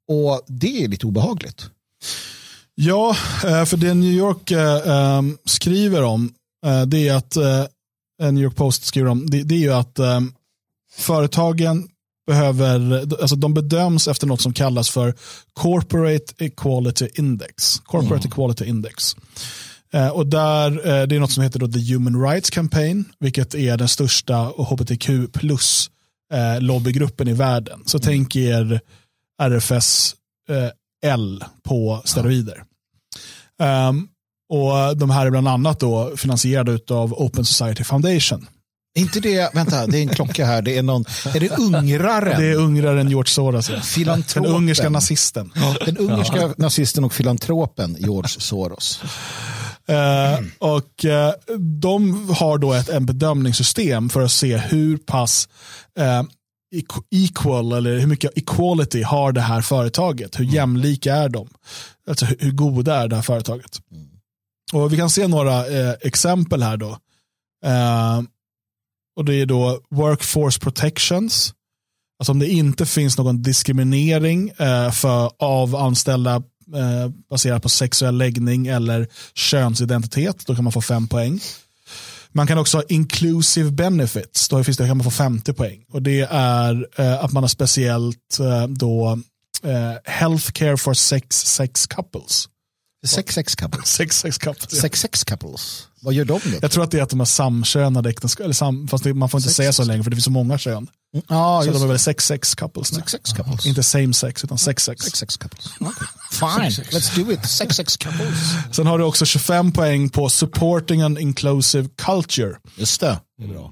[0.07, 1.65] Och det är lite obehagligt.
[2.75, 6.33] Ja, för det New York eh, skriver om,
[6.87, 7.37] det är att
[8.19, 10.21] New York Post skriver om, det, det är ju att eh,
[10.97, 11.87] företagen
[12.27, 15.13] behöver, alltså de bedöms efter något som kallas för
[15.53, 17.79] Corporate Equality Index.
[17.79, 19.15] Corporate Equality Index.
[19.93, 23.55] Eh, och där, eh, det är något som heter då The Human Rights Campaign, vilket
[23.55, 25.89] är den största hbtq plus
[26.33, 27.83] eh, lobbygruppen i världen.
[27.85, 28.81] Så tänk er
[29.41, 30.15] RFS
[30.49, 30.69] eh,
[31.11, 32.63] L på steroider.
[33.59, 34.07] Ehm,
[34.49, 38.47] och de här är bland annat då finansierade av Open Society Foundation.
[38.97, 42.41] Inte det, vänta, det är en klocka här, det är någon, är det ungraren?
[42.41, 43.69] Det är ungraren George Soros.
[43.69, 43.75] ja.
[43.75, 44.51] Den Filantropen.
[44.51, 45.51] ungerska nazisten.
[45.85, 49.01] Den ungerska nazisten och filantropen George Soros.
[49.87, 51.33] Eh, och eh,
[51.81, 55.49] de har då ett en bedömningssystem för att se hur pass
[56.75, 60.39] equ- equal eller hur mycket equality har det här företaget.
[60.39, 61.47] Hur jämlika är de?
[62.09, 63.79] Alltså hur, hur goda är det här företaget?
[64.73, 66.97] Och vi kan se några eh, exempel här då.
[67.65, 68.21] Eh,
[69.15, 71.53] och det är då workforce protections.
[72.19, 76.35] Alltså om det inte finns någon diskriminering eh, för, av anställda
[76.75, 81.39] eh, baserat på sexuell läggning eller könsidentitet, då kan man få fem poäng.
[82.31, 85.83] Man kan också ha inclusive benefits, då finns det, kan man få 50 poäng.
[85.91, 89.19] Och det är eh, att man har speciellt eh, då
[89.63, 92.49] eh, healthcare for sex, sex couples.
[93.05, 93.87] Sex sex couples.
[93.95, 94.67] Sex, sex couples.
[94.73, 94.81] ja.
[94.81, 95.87] Sex sex couples.
[96.01, 96.57] Vad gör de då?
[96.61, 99.29] Jag tror att det är att de har samkönade äktenskap, eller sam, fast det, man
[99.29, 100.87] får inte säga så länge för det finns så många kön.
[101.27, 101.93] Ja, Så just de är det.
[101.93, 103.01] väl sex-sex couples nu.
[103.07, 103.65] Sex couples.
[103.65, 105.03] Inte same sex utan sex-sex.
[105.05, 105.65] Sex sex couples.
[105.79, 106.07] Okay.
[106.31, 107.45] Fine, let's do it.
[107.49, 108.35] Sex sex couples.
[108.71, 112.55] Sen har du också 25 poäng på supporting an inclusive culture.
[112.75, 113.19] Just det.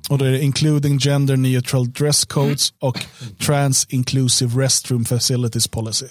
[0.10, 3.06] Och det är including gender neutral dress codes och
[3.46, 6.06] trans inclusive restroom facilities policy.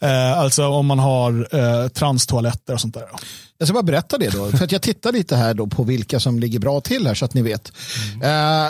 [0.00, 3.04] Eh, alltså om man har eh, transtoaletter och sånt där.
[3.58, 4.50] Jag ska bara berätta det då.
[4.50, 7.24] För att jag tittar lite här då på vilka som ligger bra till här så
[7.24, 7.72] att ni vet.
[8.14, 8.20] Uh,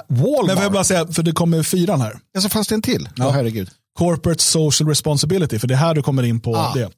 [0.08, 0.46] Walmart.
[0.46, 2.18] Men jag bara säga, för det kommer fyran här.
[2.34, 3.08] Alltså fanns det en till?
[3.16, 3.30] Ja.
[3.30, 3.70] herregud.
[3.98, 6.74] Corporate social responsibility, för det är här du kommer in på Ah.
[6.74, 6.88] det.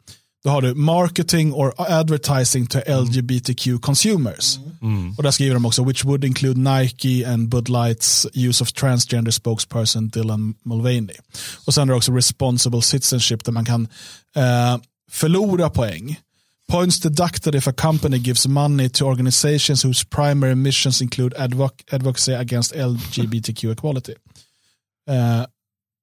[0.45, 4.59] Då har du marketing or advertising to LGBTQ consumers.
[5.16, 9.30] Och där skriver de också, which would include Nike and Bud Lights use of transgender
[9.30, 11.16] spokesperson Dylan Mulvaney.
[11.66, 13.88] Och sen är det också responsible citizenship där man kan
[14.36, 14.76] eh,
[15.11, 16.20] förlora poäng.
[16.68, 22.32] Points deducted if a company gives money to organizations whose primary missions include advoc- advocacy
[22.32, 24.12] against LGBTQ equality.
[25.11, 25.45] Eh,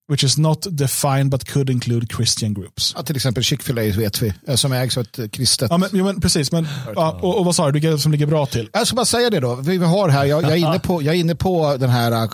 [0.09, 2.93] which is not defined but could include Christian groups.
[2.97, 5.67] Ja, till exempel Chick-fil-A vet vi, eh, som ägs av ett eh, kristet.
[5.71, 6.51] Ja, men, jo, men precis.
[6.51, 8.69] Men, ja, och, och vad sa du, vilka som ligger bra till?
[8.73, 9.55] Jag ska bara säga det då.
[9.55, 12.27] Vi har här, jag, jag, är, inne på, jag är inne på den här, eh,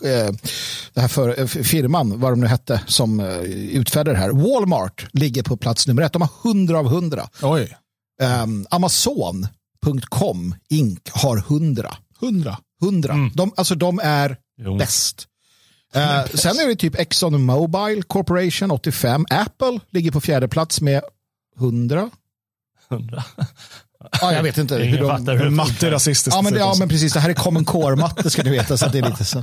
[0.93, 3.27] den här för, eh, firman, vad de nu hette, som eh,
[3.71, 4.29] utfärdar det här.
[4.29, 6.13] Walmart ligger på plats nummer ett.
[6.13, 7.29] De har 100 av 100.
[7.41, 7.77] Oj,
[8.43, 10.99] Um, Amazon.com Inc.
[11.11, 11.97] har 100.
[12.19, 12.57] hundra.
[12.81, 13.15] 100.
[13.33, 14.77] De, alltså de är Jo.
[14.77, 15.27] bäst.
[15.95, 19.25] Eh, sen är det typ Exxon Mobil Corporation 85.
[19.29, 21.01] Apple ligger på fjärde plats med
[21.59, 22.09] 100.
[22.89, 23.23] Hundra.
[24.21, 25.07] Ja, jag vet inte hur de...
[25.07, 26.35] fattar hur Matte är rasistiskt.
[26.35, 27.13] Ja men, ja, men precis.
[27.13, 28.77] Det här är common core-matte ska ni veta.
[28.77, 29.37] Så att det är lite så.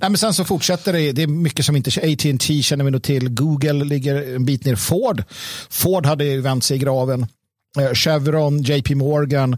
[0.00, 1.12] Nej, men sen så fortsätter det.
[1.12, 1.90] Det är mycket som inte...
[1.90, 3.28] AT&T känner vi nog till.
[3.28, 4.76] Google ligger en bit ner.
[4.76, 5.24] Ford.
[5.70, 7.26] Ford hade ju vänt sig i graven.
[7.78, 9.56] Eh, Chevron, JP Morgan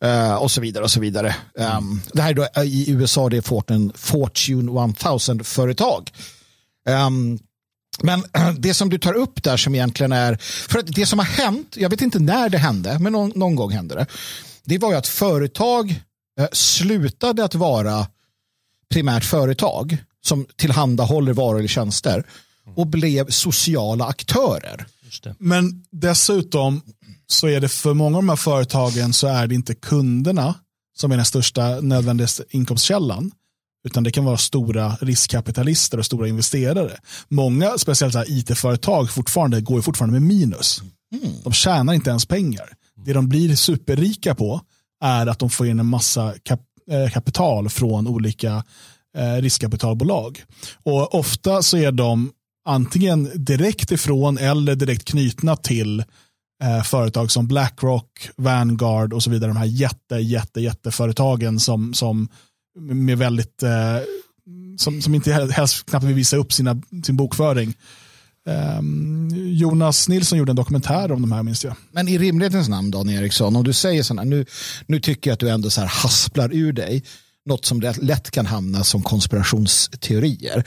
[0.00, 0.84] eh, och så vidare.
[0.84, 1.36] och så vidare.
[1.54, 6.10] Um, det här är då eh, i USA, det är Fortune, Fortune 1000-företag.
[6.88, 7.38] Um,
[8.02, 8.24] men
[8.58, 10.36] det som du tar upp där som egentligen är,
[10.68, 13.54] för att det som har hänt, jag vet inte när det hände, men någon, någon
[13.54, 14.06] gång hände det.
[14.64, 16.00] Det var ju att företag
[16.52, 18.06] slutade att vara
[18.90, 22.24] primärt företag som tillhandahåller varor eller tjänster
[22.76, 24.86] och blev sociala aktörer.
[25.04, 25.34] Just det.
[25.38, 26.82] Men dessutom
[27.26, 30.54] så är det för många av de här företagen så är det inte kunderna
[30.96, 33.30] som är den största nödvändiga inkomstkällan.
[33.86, 36.98] Utan det kan vara stora riskkapitalister och stora investerare.
[37.28, 40.82] Många, speciellt IT-företag, fortfarande, går fortfarande med minus.
[41.44, 42.72] De tjänar inte ens pengar.
[42.96, 44.60] Det de blir superrika på
[45.04, 46.60] är att de får in en massa kap
[46.90, 48.64] eh, kapital från olika
[49.16, 50.44] eh, riskkapitalbolag.
[50.82, 52.32] Och ofta så är de
[52.64, 56.04] antingen direkt ifrån eller direkt knutna till
[56.64, 59.50] eh, företag som Blackrock, Vanguard och så vidare.
[59.50, 62.28] De här jätte, jätte, jätteföretagen som, som
[62.78, 63.98] med väldigt, eh,
[64.76, 67.74] som, som inte helst knappt vill visa upp sina, sin bokföring.
[68.48, 71.76] Ehm, Jonas Nilsson gjorde en dokumentär om de här minns jag.
[71.92, 74.46] Men i rimlighetens namn, Dan Eriksson, om du säger sådana, nu,
[74.86, 77.02] nu tycker jag att du ändå så här hasplar ur dig
[77.46, 80.64] något som lätt- kan hamna som konspirationsteorier.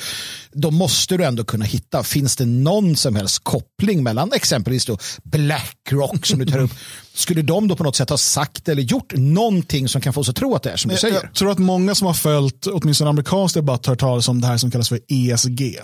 [0.51, 4.97] Då måste du ändå kunna hitta, finns det någon som helst koppling mellan exempelvis då
[5.23, 6.71] Blackrock som du tar upp,
[7.13, 10.29] skulle de då på något sätt ha sagt eller gjort någonting som kan få oss
[10.29, 11.15] att tro att det är som du Jag, säger?
[11.23, 14.47] jag tror att många som har följt åtminstone amerikansk debatt har hört talas om det
[14.47, 15.77] här som kallas för ESG.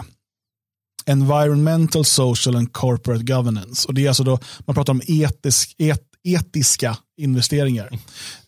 [1.06, 3.88] Environmental, Social and Corporate Governance.
[3.88, 7.90] Och det är alltså då, man pratar om etisk, et, etiska investeringar.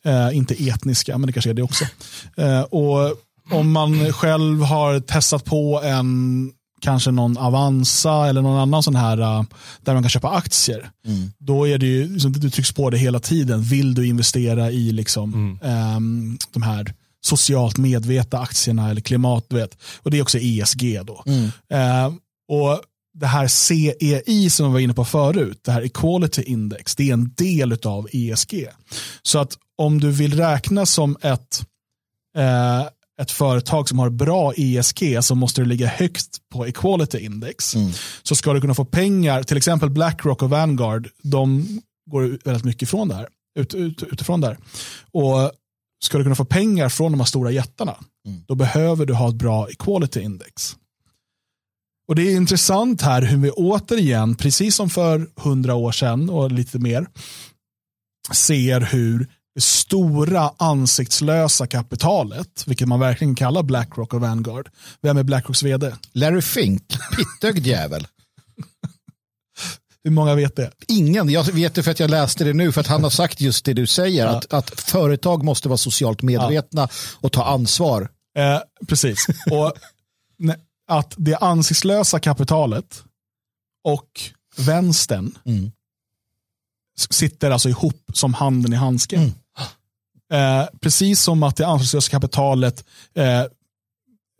[0.04, 1.86] Eh, inte etniska, men det kanske är det också.
[2.38, 3.18] Eh, och
[3.52, 6.52] om man själv har testat på en
[6.82, 9.44] kanske någon Avanza eller någon annan sån här eh,
[9.82, 10.90] där man kan köpa aktier.
[11.38, 13.62] Då är det ju, liksom, du trycks på det hela tiden.
[13.62, 16.94] Vill du investera i liksom, ehm, de här
[17.26, 19.78] socialt medvetna aktierna eller klimat, vet.
[20.02, 21.24] Och det är också ESG då.
[21.70, 22.14] Eh,
[22.48, 22.82] och
[23.16, 27.14] det här CEI som vi var inne på förut, det här Equality Index, det är
[27.14, 28.68] en del av ESG.
[29.22, 31.66] Så att om du vill räkna som ett,
[32.38, 32.82] eh,
[33.22, 37.76] ett företag som har bra ESG så måste du ligga högst på Equality Index.
[38.24, 41.68] Så ska du kunna få pengar, till exempel Blackrock och Vanguard, de
[42.12, 43.28] går väldigt mycket ifrån det här,
[43.60, 44.58] ut, ut, utifrån där.
[45.12, 45.52] Och
[46.04, 47.96] ska du kunna få pengar från de här stora jättarna,
[48.48, 50.76] då behöver du ha ett bra Equality Index.
[52.08, 56.52] Och det är intressant här hur vi återigen, precis som för hundra år sedan och
[56.52, 57.08] lite mer,
[58.34, 64.70] ser hur det stora ansiktslösa kapitalet, vilket man verkligen kallar Blackrock och Vanguard.
[65.02, 65.92] Vem är Blackrocks vd?
[66.14, 66.84] Larry Fink,
[67.18, 68.08] pittögd jävel.
[70.04, 70.72] Hur många vet det?
[70.88, 73.42] Ingen, jag vet det för att jag läste det nu för att han har sagt
[73.42, 74.28] just det du säger.
[74.28, 76.90] Att, att företag måste vara socialt medvetna
[77.22, 78.10] och ta ansvar.
[78.38, 79.28] Eh, precis.
[79.52, 79.74] Och
[80.88, 83.04] att det ansiktslösa kapitalet
[83.84, 84.10] och
[84.58, 85.72] vänstern Mm.
[87.10, 89.34] sitter alltså ihop som handen i handsken.
[90.34, 93.46] Eh, precis som att det ansiktslösa kapitalet eh,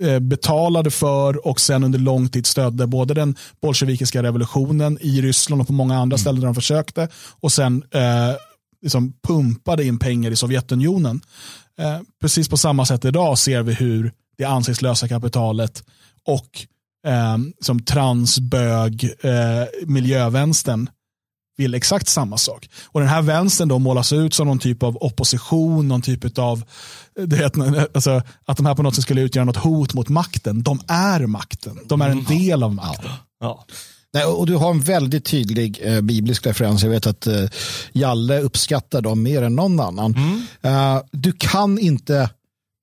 [0.10, 5.62] eh, betalade för och sen under lång tid stödde både den bolsjevikiska revolutionen i Ryssland
[5.62, 7.08] och på många andra ställen där de försökte
[7.40, 8.36] och sen eh,
[8.82, 11.22] liksom pumpade in pengar i Sovjetunionen.
[11.80, 15.84] Eh, precis på samma sätt idag ser vi hur det ansiktslösa kapitalet
[16.28, 16.66] och
[17.08, 20.90] eh, som transbög eh, miljövänstern
[21.58, 22.70] vill exakt samma sak.
[22.86, 26.64] Och den här vänstern då målas ut som någon typ av opposition, någon typ av,
[27.26, 30.64] det heter, alltså, att de här på något sätt skulle utgöra något hot mot makten.
[30.64, 33.12] De är makten, de är en del av makten.
[33.40, 33.66] Ja.
[34.14, 36.84] Nej, och du har en väldigt tydlig eh, biblisk referens.
[36.84, 37.44] Jag vet att eh,
[37.94, 40.16] Jalle uppskattar dem mer än någon annan.
[40.62, 42.30] Eh, du kan inte,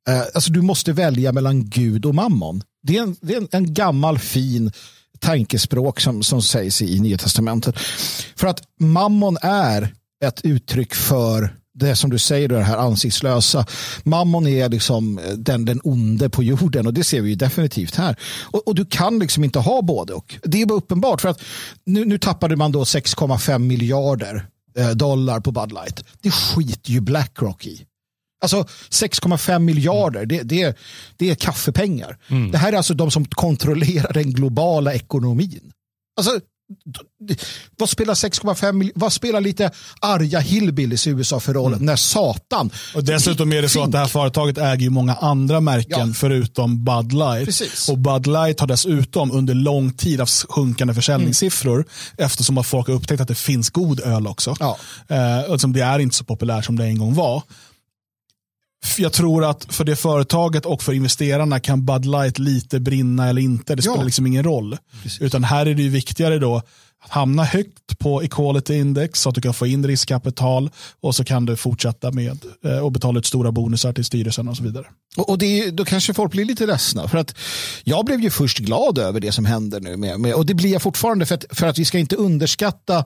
[0.09, 2.63] eh, alltså du måste välja mellan Gud och mammon.
[2.83, 4.73] Det är en, det är en, en gammal fin
[5.19, 7.79] tankespråk som, som sägs i, Nya Testamentet.
[8.37, 13.67] För att mammon är ett uttryck för det som du säger, det här ansiktslösa.
[14.05, 17.95] Mammon är liksom eh, den, den onde på jorden och det ser vi ju definitivt
[17.95, 18.17] här.
[18.43, 20.39] Och, och du kan liksom inte ha både och.
[20.43, 21.41] Det är bara uppenbart för att
[21.85, 24.47] nu, nu tappade man då 6,5 miljarder
[24.79, 26.05] eh, dollar på Bud Light.
[26.21, 27.87] Det skiter ju Blackrock i.
[28.43, 30.77] Alltså 6,5 miljarder, det, det,
[31.17, 32.19] det är kaffepengar.
[32.53, 35.73] Det här är alltså de som kontrollerar den globala ekonomin.
[36.17, 36.41] Alltså,
[37.79, 39.71] vad spelar 6,5 miljarder, vad spelar lite
[40.01, 43.99] arga hillbillies i USA för roll när satan Och dessutom är det så att det
[43.99, 46.15] här företaget äger ju många andra märken Ja.
[46.15, 47.45] förutom Bud Light.
[47.45, 47.89] Precis.
[47.89, 51.85] Och Bud Light har dessutom under lång tid haft sjunkande försäljningssiffror
[52.19, 54.57] eftersom att folk har upptäckt att det finns god öl också.
[54.61, 54.79] Ja.
[55.09, 57.43] Eh, som det är inte så populärt som det en gång var.
[58.99, 63.43] Jag tror att för det företaget och för investerarna kan Bud Light lite brinna eller
[63.43, 63.75] inte.
[63.75, 64.05] Det spelar Ja.
[64.05, 64.77] liksom ingen roll.
[65.21, 66.63] Utan här är det ju viktigare då
[67.05, 71.25] att hamna högt på equality index så att du kan få in riskkapital och så
[71.25, 74.87] kan du fortsätta med eh, och betala ut stora bonusar till styrelsen och så vidare.
[75.17, 77.09] Och, och det, är- då kanske folk blir lite ledsna.
[77.09, 77.35] För att
[77.85, 79.97] jag blev ju först glad över det som händer nu.
[79.97, 83.05] Med, med, och det blir jag fortfarande för att, för att vi ska inte underskatta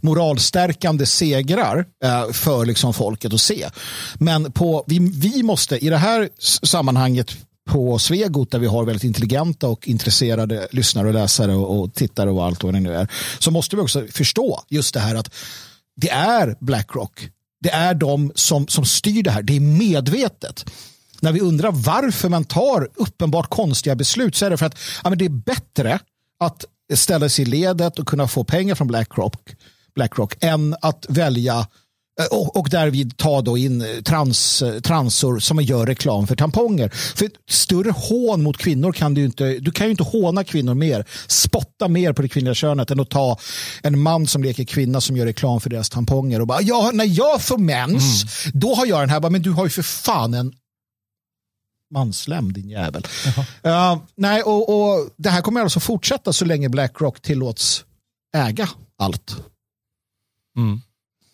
[0.00, 3.68] moralstärkande segrar eh, för liksom folket att se.
[4.14, 6.28] Men på, vi, vi måste i det här
[6.66, 7.36] sammanhanget
[7.68, 12.30] på Svegot där vi har väldigt intelligenta och intresserade lyssnare och läsare och, och tittare
[12.30, 13.08] och allt vad det nu är.
[13.38, 15.34] Så måste vi också förstå just det här att
[15.96, 17.28] det är Blackrock.
[17.60, 19.42] Det är de som, som styr det här.
[19.42, 20.70] Det är medvetet.
[21.20, 25.10] När vi undrar varför man tar uppenbart konstiga beslut så är det för att ja,
[25.10, 25.98] men det är bättre
[26.40, 26.64] att
[26.94, 29.56] ställa sig i ledet och kunna få pengar från Blackrock,
[29.94, 31.66] Blackrock än att välja
[32.26, 36.88] och, och därvid ta då in eh, trans, eh, transor som gör reklam för tamponger.
[36.88, 41.04] För större hån mot kvinnor kan du inte, du kan ju inte håna kvinnor mer,
[41.26, 43.38] spotta mer på det kvinnliga könet än att ta
[43.82, 47.18] en man som leker kvinna som gör reklam för deras tamponger och bara, ja, när
[47.18, 50.34] jag får mens, då har jag den här, bara, men du har ju för fan
[50.34, 50.52] en
[51.94, 53.02] manslem din jävel.
[53.66, 57.84] Uh, nej, och, och det här kommer alltså fortsätta så länge Blackrock tillåts
[58.36, 59.36] äga allt.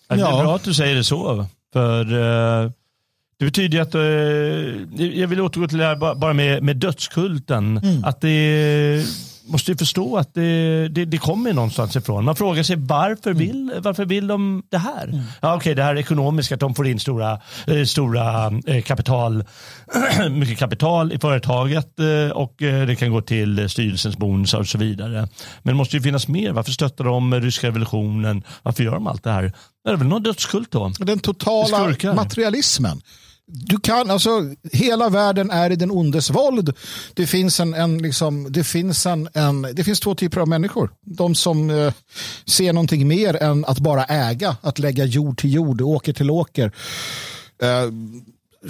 [0.09, 1.47] Ja, Det är bra att du säger det så.
[1.73, 2.01] För
[2.65, 2.71] eh,
[3.39, 4.03] det betyder att, eh,
[5.21, 7.81] jag vill återgå till det här ba- bara med, med dödskulten.
[8.05, 9.05] Att det
[9.47, 12.25] måste ju förstå att det, det, det kommer någonstans ifrån.
[12.25, 15.23] Man frågar sig varför, vill, varför vill de det här?
[15.41, 19.45] Ja, Okej, det här ekonomiska, att de får in stora, eh, stora eh, kapital,
[20.31, 24.79] mycket kapital i företaget eh, och eh, det kan gå till styrelsens bonusar och så
[24.79, 25.13] vidare.
[25.63, 26.53] Men det måste ju finnas mer.
[26.53, 28.43] Varför stöttar de ryska revolutionen?
[28.63, 29.53] Varför gör de allt det här?
[29.85, 30.93] Det är väl någon dödskult då?
[30.99, 32.15] Den totala Skurkar.
[32.15, 33.03] materialismen.
[33.47, 34.31] Du kan, alltså,
[34.73, 36.73] hela världen är i den ondes våld.
[37.15, 40.91] Det finns, en, en, liksom, det finns, en, en, det finns två typer av människor.
[41.01, 41.93] De som eh,
[42.47, 46.73] ser någonting mer än att bara äga, att lägga jord till jord, åker till åker.
[47.63, 47.91] Eh,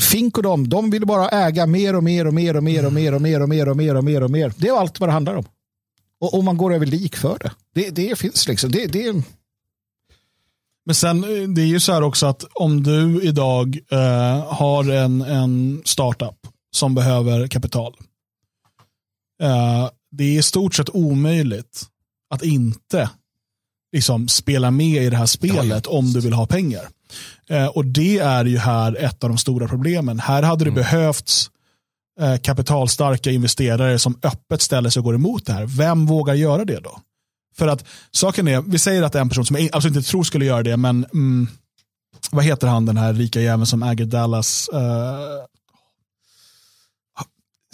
[0.00, 2.92] Fink och de, de vill bara äga mer och mer och mer och mer och
[2.92, 4.52] mer och mer och mer och mer och mer och mer.
[4.56, 5.44] Det är allt vad det handlar om.
[6.20, 7.50] Och, och man går över lik för det.
[7.74, 8.70] Det, det finns liksom.
[8.70, 9.22] Det, det,
[10.86, 14.90] Men sen eh, det är ju så här också att om du idag eh, har
[14.90, 16.36] en, en startup
[16.74, 17.94] som behöver kapital.
[19.42, 21.82] Eh, det är i stort sett omöjligt
[22.30, 23.10] att inte
[23.92, 26.88] liksom, spela med i det här spelet om du vill ha pengar.
[27.48, 30.18] Eh, och det är ju här ett av de stora problemen.
[30.18, 31.50] Här hade det behövts
[32.20, 35.66] eh, kapitalstarka investerare som öppet ställer sig och går emot det här.
[35.66, 37.00] Vem vågar göra det då?
[37.56, 39.88] För att saken är, vi säger att det är en person som jag absolut alltså
[39.88, 41.48] inte tror skulle göra det, men mm,
[42.30, 44.70] vad heter han den här rika jäveln som äger Dallas?
[44.72, 44.80] Uh,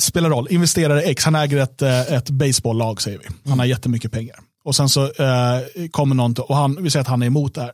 [0.01, 3.51] spelar roll, investerare X, han äger ett, eh, ett baseballlag säger vi.
[3.51, 4.37] Han har jättemycket pengar.
[4.65, 7.61] Och sen så uh, kommer någon och han, vi säger att han är emot det
[7.61, 7.73] här.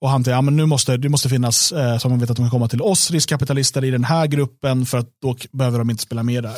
[0.00, 2.36] Och han säger, ja, men nu måste det måste finnas, eh, så man vet att
[2.36, 5.90] de kan komma till oss riskkapitalister i den här gruppen för att då behöver de
[5.90, 6.56] inte spela med där.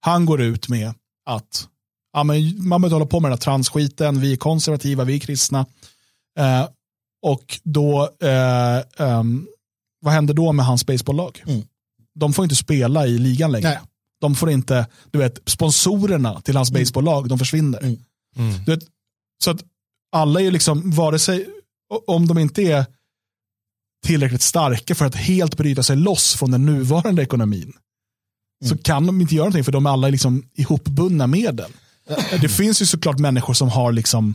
[0.00, 0.94] Han går ut med
[1.26, 1.68] att
[2.12, 5.18] ja, men man behöver hålla på med den här transskiten, vi är konservativa, vi är
[5.18, 5.66] kristna.
[6.38, 6.68] Eh,
[7.22, 9.48] och då, eh, um,
[10.00, 11.42] vad händer då med hans baseballlag?
[11.46, 11.62] Mm.
[12.14, 13.68] De får inte spela i ligan längre.
[13.68, 13.78] Nej.
[14.20, 16.82] De får inte, du vet, sponsorerna till hans mm.
[16.82, 17.78] baseballlag, de försvinner.
[17.78, 17.98] Mm.
[18.36, 18.64] Mm.
[18.64, 18.84] Du vet,
[19.44, 19.64] så att
[20.12, 21.46] alla är liksom, vare sig,
[22.06, 22.86] om de inte är
[24.06, 27.72] tillräckligt starka för att helt bryta sig loss från den nuvarande ekonomin,
[28.64, 28.78] så mm.
[28.78, 31.72] kan de inte göra någonting för de är alla liksom ihopbundna med den.
[32.40, 34.34] Det finns ju såklart människor som har, liksom,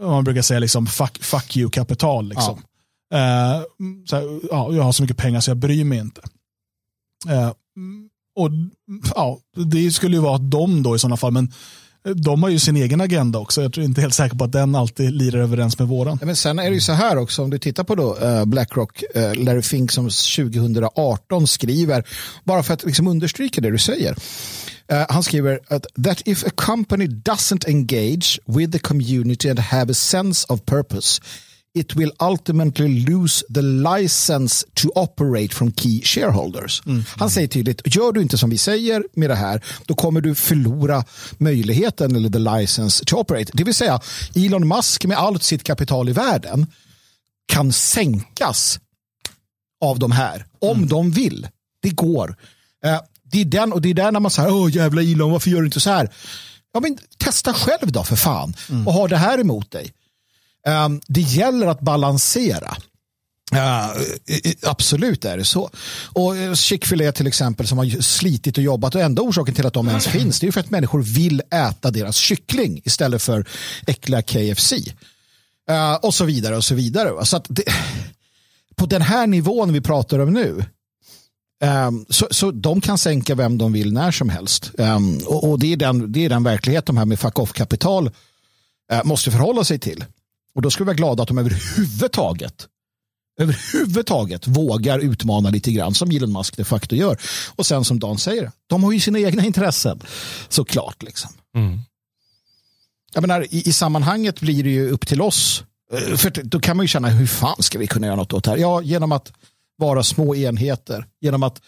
[0.00, 2.28] man brukar säga, liksom, fuck, fuck you-kapital.
[2.28, 2.62] Liksom.
[3.10, 3.64] Ja.
[4.06, 6.20] Så ja, jag har så mycket pengar så jag bryr mig inte.
[7.30, 7.52] Uh,
[8.36, 8.50] och
[9.14, 11.52] ja, Det skulle ju vara de då i sådana fall, men
[12.14, 13.62] de har ju sin egen agenda också.
[13.62, 16.18] Jag är inte helt säker på att den alltid lirar överens med våran.
[16.22, 19.02] men sen är det ju så här också, om du tittar på då, uh, Blackrock,
[19.16, 22.04] uh, Larry Fink som 2018 skriver,
[22.44, 24.16] bara för att liksom understryka det du säger.
[24.92, 29.90] Uh, han skriver att that if a company doesn't engage with the community and have
[29.90, 31.20] a sense of purpose
[31.74, 36.82] it will ultimately lose the license to operate from key shareholders.
[36.86, 37.04] Mm.
[37.16, 40.34] Han säger tydligt, gör du inte som vi säger med det här, då kommer du
[40.34, 41.04] förlora
[41.38, 43.52] möjligheten eller the license to operate.
[43.54, 44.00] Det vill säga,
[44.34, 46.66] Elon Musk med allt sitt kapital i världen
[47.46, 48.80] kan sänkas
[49.80, 50.88] av de här, om mm.
[50.88, 51.48] de vill.
[51.82, 52.36] Det går.
[53.28, 55.50] Uh, det är den och det är där när man säger, åh jävla Elon, varför
[55.50, 56.12] gör du inte så här?
[56.72, 58.86] Ja, men testa själv då för fan mm.
[58.86, 59.92] och ha det här emot dig.
[60.66, 62.76] Um, det gäller att balansera.
[63.54, 64.02] Uh,
[64.62, 65.70] absolut är det så.
[66.12, 69.72] Och eh, Chick-fil-A till exempel som har slitit och jobbat och enda orsaken till att
[69.72, 73.46] de ens finns det är för att människor vill äta deras kyckling istället för
[73.86, 74.72] äckliga KFC.
[74.72, 77.26] Uh, eh, och så vidare och så vidare.
[77.26, 77.64] Så att det,
[78.76, 80.64] på den här nivån vi pratar om nu
[81.64, 84.70] um, så, så de kan sänka vem de vill när som helst.
[84.78, 88.10] Um, och, och det, är den, det är den verklighet de här med fuck off-kapital
[88.92, 90.04] uh, måste förhålla sig till.
[90.54, 92.68] Och då ska vi vara glada att de överhuvudtaget
[93.38, 97.18] överhuvudtaget vågar utmana lite grann som Elon Musk de facto gör.
[97.56, 100.00] Och sen som Dan säger, de har ju sina egna intressen
[100.48, 101.02] såklart.
[101.02, 101.30] Liksom.
[101.56, 101.78] Mm.
[103.14, 105.64] Jag menar, i, i sammanhanget blir det ju upp till oss.
[105.92, 108.44] Eh, för då kan man ju känna, hur fan ska vi kunna göra något åt
[108.44, 108.58] det här?
[108.58, 109.32] Ja, genom att
[109.78, 111.60] vara små enheter, genom att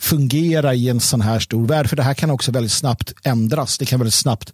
[0.00, 1.88] fungera i en sån här stor värld.
[1.88, 3.78] För det här kan också väldigt snabbt ändras.
[3.78, 4.52] Det kan väldigt snabbt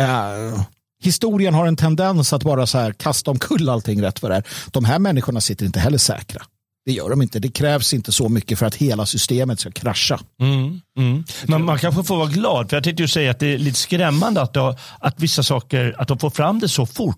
[0.00, 0.62] äh,
[1.02, 4.46] historien har en tendens att bara så här kasta omkull allting rätt vad det är.
[4.70, 6.42] De här människorna sitter inte heller säkra.
[6.90, 7.38] Det gör de inte.
[7.38, 10.20] Det krävs inte så mycket för att hela systemet ska krascha.
[10.40, 11.24] Mm, mm.
[11.46, 13.78] Men man kanske får vara glad, för jag tänkte ju säga att det är lite
[13.78, 17.16] skrämmande att, då, att vissa saker, att de får fram det så fort.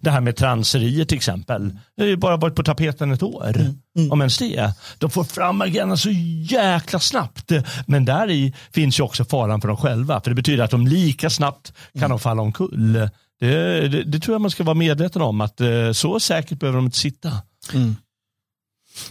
[0.00, 1.68] Det här med transerier till exempel.
[1.96, 4.12] Det har ju bara varit på tapeten ett år, mm, mm.
[4.12, 4.72] om ens det.
[4.98, 6.10] De får fram agendan så
[6.50, 7.52] jäkla snabbt.
[7.86, 10.86] Men där i finns ju också faran för dem själva, för det betyder att de
[10.86, 12.10] lika snabbt kan mm.
[12.10, 12.92] de falla omkull.
[12.92, 16.76] Det, det, det, tror jag man ska vara medveten om, att eh, så säkert behöver
[16.76, 17.32] de inte sitta.
[17.74, 17.96] Mm.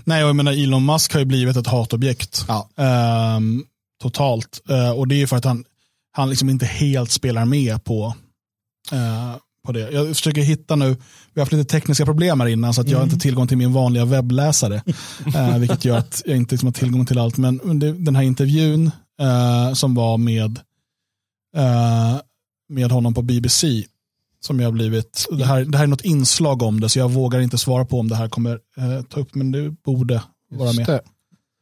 [0.04, 2.46] Nej, jag menar Elon Musk har ju blivit ett hatobjekt.
[2.48, 2.70] Ja.
[3.38, 3.66] Um,
[4.02, 4.62] totalt.
[4.70, 5.64] Uh, och det är för att han,
[6.12, 8.16] han liksom inte helt spelar med på,
[8.94, 9.36] uh,
[9.66, 9.92] på det.
[9.92, 10.90] Jag försöker hitta nu,
[11.34, 13.20] vi har haft lite tekniska problem här innan så att jag har inte mm.
[13.20, 14.82] tillgång till min vanliga webbläsare.
[15.28, 17.38] uh, vilket gör att jag inte liksom har tillgång till allt.
[17.38, 18.92] Men det, den här intervjun
[19.74, 20.60] som var med,
[22.70, 23.86] med honom på BBC
[24.40, 25.26] som jag har blivit.
[25.32, 28.00] Det här, det här är något inslag om det så jag vågar inte svara på
[28.00, 30.86] om det här kommer eh, ta upp men det borde vara med.
[30.86, 31.02] Det.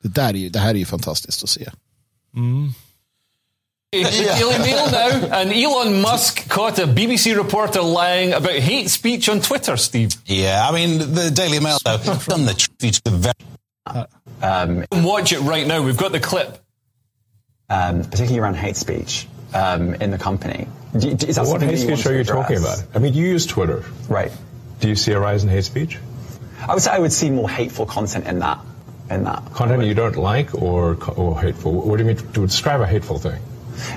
[0.04, 1.70] Det, där är ju, det här är ju fantastiskt att se.
[2.36, 2.74] Mm.
[4.04, 9.40] Daily Mail now, and Elon Musk caught a BBC reporter lying about hate speech on
[9.40, 10.10] Twitter, Steve.
[10.26, 11.98] Yeah, I mean, the Daily Mail, though,
[12.28, 14.06] done the truth to very...
[14.42, 15.82] Um, watch it right now.
[15.82, 16.60] We've got the clip.
[17.70, 20.68] Um, particularly around hate speech um, in the company.
[20.96, 22.84] Is that what hate speech are you talking about?
[22.94, 23.84] I mean, you use Twitter.
[24.08, 24.32] Right.
[24.80, 26.00] Do you see a rise in hate speech?
[26.68, 28.60] I would say I would see more hateful content in that.
[29.10, 29.54] In that.
[29.54, 31.74] Content you don't like or, or hateful?
[31.74, 33.42] What do you mean to describe a hateful thing?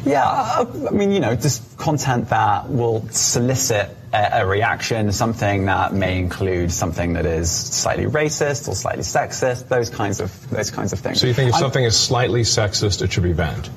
[0.04, 5.66] Yeah, I, I mean, you know, just content that will solicit a, a, reaction, something
[5.66, 10.70] that may include something that is slightly racist or slightly sexist, those kinds of those
[10.70, 11.20] kinds of things.
[11.20, 13.70] So you think if I'm, something is slightly sexist, it should be banned?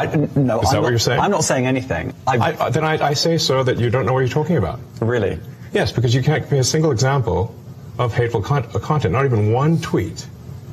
[0.00, 1.20] I, no, Is I'm that not, what you're saying?
[1.20, 2.12] I'm not saying anything.
[2.26, 4.56] I, I, I- then I, I say, so that you don't know what you're talking
[4.56, 4.78] about.
[5.00, 5.38] really.
[5.72, 7.54] Yes, because you can't give me a single example
[7.98, 10.26] of hateful con- uh, content, not even one tweet,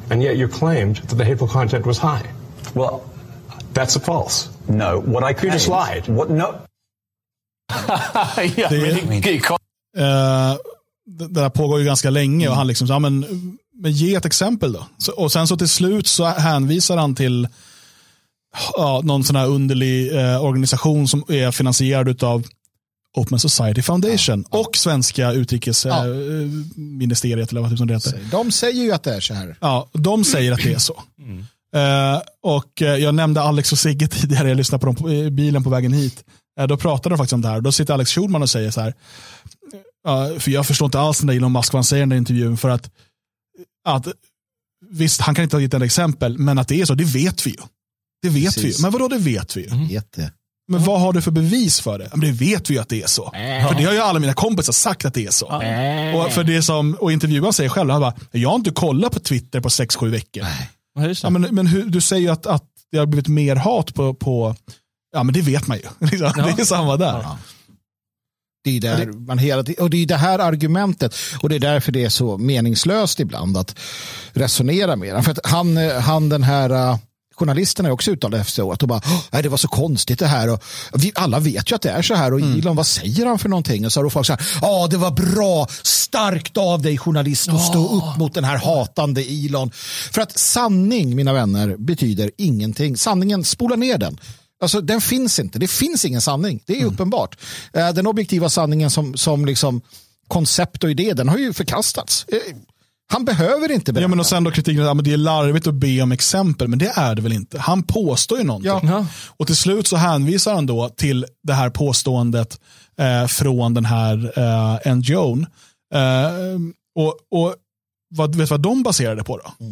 [0.10, 2.26] and yet you claimed that the hateful content was high.
[2.74, 3.02] Well,
[3.74, 4.50] That's a false.
[4.68, 5.00] no.
[5.02, 6.18] What I You just claimed- lied.
[6.18, 6.30] What?
[6.30, 6.48] No.
[8.58, 9.62] yeah, really get caught.
[9.98, 10.56] Eh,
[11.06, 13.26] det det där pågår ju ganska länge och han liksom, så, ja, men,
[13.76, 14.86] men ge ett exempel då.
[14.98, 17.48] Så, och sen så till slut så hänvisar han till
[18.78, 22.48] ja, någon sån här underlig eh, organisation som är finansierad av
[23.18, 28.20] Open Society Foundation och svenska utrikesministeriet eller vad typ som det heter.
[28.32, 29.56] De säger ju att det är så här.
[29.62, 31.04] Ja, de säger att det är så.
[31.76, 35.32] Eh, och eh, Jag nämnde Alex och Sigge tidigare, jag lyssnade på dem på, i
[35.32, 36.24] bilen på vägen hit.
[36.60, 37.62] Eh, då pratade de faktiskt om det här.
[37.62, 38.94] Då sitter Alex Schulman och säger så här,
[40.08, 42.10] eh, för jag förstår inte alls den där Elon Musk vad han säger i den
[42.10, 42.90] där intervjun, för att,
[43.86, 44.08] att
[44.90, 47.48] visst, han kan inte ha gett ett exempel, men att det är så, det vet
[47.48, 47.58] vi ju.
[48.22, 48.64] Det vet Precis.
[48.64, 48.82] vi ju.
[48.82, 50.00] Men vadå, det vet vi ju.
[50.16, 50.32] Det.
[50.72, 52.10] Men vad har du för bevis för det?
[52.12, 53.32] Men det vet vi ju att det är så.
[53.70, 55.46] För det har ju alla mina kompisar sagt att det är så.
[56.26, 59.20] Och, för det som, och intervjuaren säger själv, han bara, jag har inte kollat på
[59.20, 60.44] Twitter på 6-7 veckor.
[60.96, 61.24] Ja, det.
[61.24, 64.14] Ja, men men hur, du säger ju att, att det har blivit mer hat på,
[64.14, 64.56] på
[65.14, 65.84] ja men det vet man ju.
[66.08, 66.32] Liksom.
[66.36, 67.26] Det är samma där.
[68.64, 71.60] Det är, där man hela, tiden- och det är det här argumentet och det är
[71.60, 73.80] därför det är så meningslöst ibland att
[74.34, 75.24] resonera med honom.
[75.24, 76.98] För att han, eh, han den här
[77.38, 80.28] eh, journalisten är också uttalade efteråt och bara, "Åh, nej, det var så konstigt det
[80.28, 80.50] här.
[80.50, 80.64] Och
[80.98, 83.50] vi, alla vet ju att det är så här och Elon, vad säger han för
[83.50, 83.86] någonting?
[83.86, 87.50] Och så har då folk så här, ja det var bra, starkt av dig journalist
[87.50, 89.72] att stå upp mot den här hatande Elon.
[90.12, 92.98] För att sanning, mina vänner, betyder ingenting.
[92.98, 94.20] Sanningen, spola ner den.
[94.62, 95.60] Alltså, den finns inte.
[95.60, 96.60] Det finns ingen sanning.
[96.66, 97.38] Det är uppenbart.
[97.74, 99.82] Eh, Den objektiva sanningen som, som liksom
[100.28, 102.26] koncept och idé, den har ju förkastats.
[103.10, 104.04] Han behöver inte berätta.
[104.04, 106.80] Ja, men och sen då kritiken att det är larvigt att be om exempel, men
[106.80, 107.60] det är det väl inte.
[107.60, 108.90] Han påstår ju någonting.
[108.90, 109.06] Ja.
[109.28, 112.60] Och till slut så hänvisar han då till det här påståendet
[113.00, 114.40] eh, från den här
[114.86, 115.46] eh, NGOn.
[115.94, 116.32] Eh,
[116.96, 117.56] och, och
[118.10, 119.66] vad, vet du vad de baserade på då?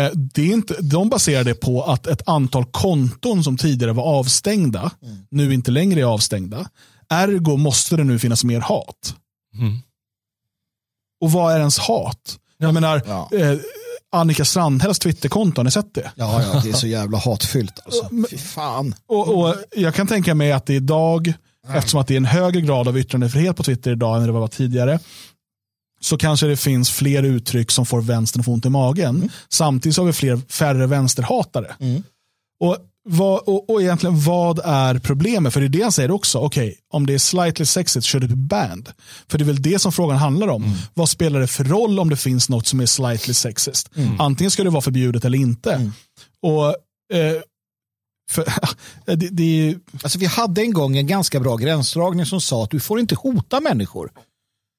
[0.00, 4.90] Eh, det är inte, de baserade på att ett antal konton som tidigare var avstängda,
[5.30, 6.68] nu inte längre är avstängda.
[7.08, 9.14] Ergo måste det nu finnas mer hat.
[11.20, 12.38] Och vad är ens hat?
[12.58, 13.28] Jag menar, Ja.
[13.32, 13.58] eh,
[14.12, 16.10] Annika Strandhälls Twitterkonto, har ni sett det?
[16.14, 17.80] Ja, ja, det är så jävla hatfyllt.
[17.84, 18.08] Alltså.
[18.30, 18.94] Fy fan.
[19.06, 21.32] Och, och jag kan tänka mig att det idag,
[21.74, 24.48] eftersom att det är en högre grad av yttrandefrihet på Twitter idag än det var
[24.48, 24.98] tidigare,
[26.00, 29.30] så kanske det finns fler uttryck som får vänstern att få ont i magen.
[29.48, 31.76] Samtidigt så har vi fler, färre vänsterhatare.
[32.60, 32.76] Och,
[33.08, 35.52] vad, och, och egentligen vad är problemet?
[35.52, 36.38] För det är det han säger också.
[36.38, 38.92] Okej, om det är slightly sexist should it be banned?
[39.28, 40.74] För det är väl det som frågan handlar om.
[40.94, 43.90] Vad spelar det för roll om det finns något som är slightly sexist?
[44.18, 45.90] Antingen ska det vara förbjudet eller inte.
[46.42, 46.68] Och
[47.16, 47.42] eh,
[48.30, 48.44] för,
[49.16, 52.80] det, det Alltså, vi hade en gång en ganska bra gränsdragning som sa att du
[52.80, 54.10] får inte hota människor.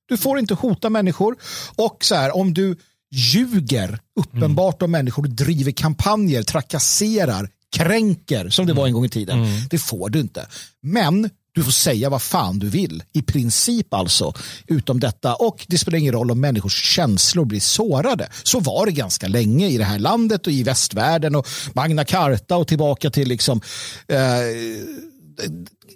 [0.08, 1.36] Du får inte hota människor.
[1.76, 2.76] Och så här, om du
[3.12, 9.46] ljuger uppenbart om människor, driver kampanjer, trakasserar, kränker, som det var en gång i tiden.
[9.70, 10.48] Det får du inte.
[10.82, 14.34] Men du får säga vad fan du vill, i princip alltså,
[14.68, 15.36] utom detta.
[15.36, 18.30] Och det spelar ingen roll om människors känslor blir sårade.
[18.44, 22.58] Så var det ganska länge i det här landet och i västvärlden och Magna Carta
[22.58, 23.62] och tillbaka till liksom
[24.08, 24.18] eh,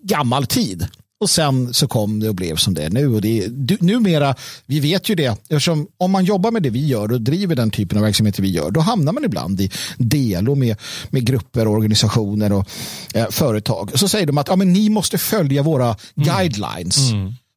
[0.01, 0.87] gammal tid.
[1.21, 3.07] Och sen så kom det och blev som det är nu.
[3.07, 6.69] Och det är, du, numera, vi vet ju det, eftersom om man jobbar med det
[6.69, 9.71] vi gör och driver den typen av verksamheter vi gör, då hamnar man ibland i
[9.97, 10.77] delo med,
[11.09, 12.67] med grupper, organisationer och
[13.13, 13.91] eh, företag.
[13.95, 16.97] Så säger de att ja, men ni måste följa våra guidelines.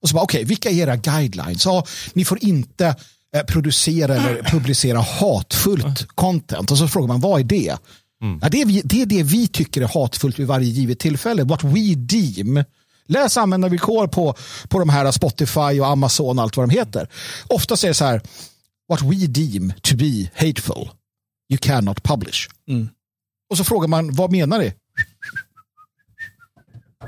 [0.02, 1.64] Och så bara, okej, vilka är era guidelines?
[1.64, 2.86] Ja, ni får inte
[3.36, 6.70] eh, producera eller publicera hatfullt content.
[6.70, 7.76] Och så frågar man, vad är det?
[8.42, 11.44] Ja, det, är vi, det är det vi tycker är hatfullt vid varje givet tillfälle.
[11.44, 12.64] What we deem.
[13.08, 14.34] Läs användarvillkor på,
[14.68, 17.08] på de här Spotify och Amazon och allt vad de heter.
[17.46, 18.22] Ofta säger det så här,
[18.88, 20.90] what we deem to be hateful,
[21.50, 22.48] you cannot publish.
[23.50, 24.74] Och så frågar man, vad menar det?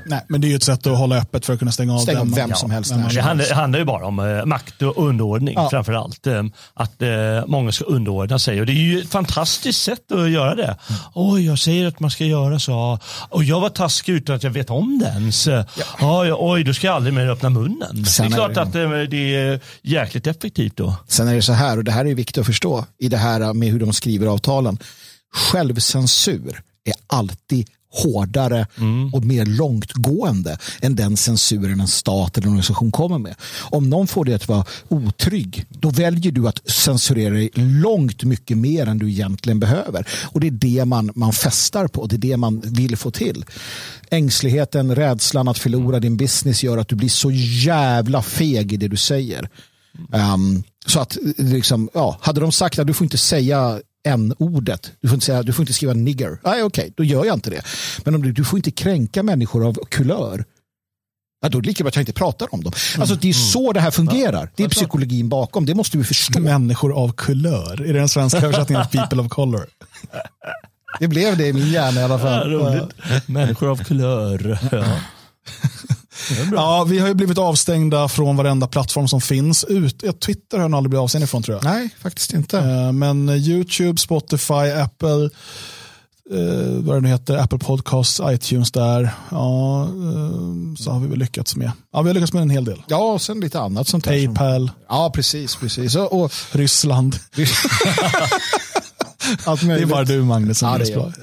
[0.05, 1.99] Nej, men det är ju ett sätt att hålla öppet för att kunna stänga av
[1.99, 4.19] Stänga av man- vem som helst vem när man- Det handlar, handlar ju bara om
[4.19, 5.69] eh, makt och underordning Ja.
[5.69, 6.27] framför allt.
[6.27, 6.43] Eh,
[6.73, 7.09] att eh,
[7.47, 10.63] många ska underordna sig och det är ju ett fantastiskt sätt att göra det.
[10.63, 11.01] Mm.
[11.13, 12.99] Oj, jag säger att man ska göra så.
[13.29, 15.47] Och jag var taskig utan att jag vet om det ens.
[15.47, 15.63] Ja.
[16.01, 18.05] Oj, oj, då ska jag aldrig mer öppna munnen.
[18.05, 20.95] Sen det är är klart det- att eh, det är jäkligt effektivt då.
[21.07, 23.53] Sen är det så här, och det här är viktigt att förstå i det här
[23.53, 24.77] med hur de skriver avtalen.
[25.35, 27.67] Självcensur är alltid
[28.03, 28.67] hårdare
[29.13, 33.35] och mer långtgående än den censuren en stat eller en organisation kommer med.
[33.59, 38.57] Om någon får dig att vara otrygg, då väljer du att censurera dig långt mycket
[38.57, 40.07] mer än du egentligen behöver.
[40.25, 43.45] Och det är det man, man festar på, det är det man vill få till.
[44.09, 48.87] Ängsligheten, rädslan att förlora din business gör att du blir så jävla feg i det
[48.87, 49.49] du säger.
[50.11, 55.07] Um, så att liksom, ja, hade de sagt att du får inte säga n-ordet, du
[55.07, 57.49] får inte, säga, du får inte skriva nigger, nej okej, okay, då gör jag inte
[57.49, 57.61] det.
[58.05, 60.45] Men om du, du får inte kränka människor av kulör,
[61.41, 62.73] Ja, då är det lika bra att jag inte pratar om dem.
[62.99, 64.51] Alltså, det är så det här fungerar.
[64.55, 65.65] Det är psykologin bakom.
[65.65, 66.39] Det måste vi förstå.
[66.39, 67.81] Människor av kulör.
[67.81, 69.65] Är det den svenska översättningen av people of color?
[70.99, 72.51] Det blev det i min hjärna i alla fall.
[72.51, 73.27] Ja, roligt.
[73.27, 74.59] Människor av kulör.
[74.71, 74.85] Ja.
[76.51, 79.63] Ja, vi har ju blivit avstängda från varenda plattform som finns.
[79.63, 81.63] Ut, ja, Twitter har jag nog aldrig blivit avstängd ifrån tror jag.
[81.63, 82.59] Nej, faktiskt inte.
[82.59, 85.29] Eh, Men YouTube, Spotify, Apple,
[86.31, 89.09] eh, vad det nu heter, Apple Podcasts, iTunes där.
[89.31, 89.89] Ja, eh,
[90.79, 91.71] så har vi väl lyckats med.
[91.93, 92.83] Ja, vi har lyckats med en hel del.
[92.87, 94.05] Ja, och sen lite annat sånt.
[94.05, 94.71] Paypal.
[94.89, 95.55] Ja, precis.
[95.55, 95.95] precis.
[95.95, 96.31] Och, och...
[96.51, 97.15] Ryssland.
[99.45, 99.89] Allt det är möjligt.
[99.89, 101.13] bara du Magnus som Ja, det är.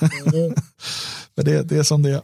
[1.36, 2.20] Men det, det är som det är.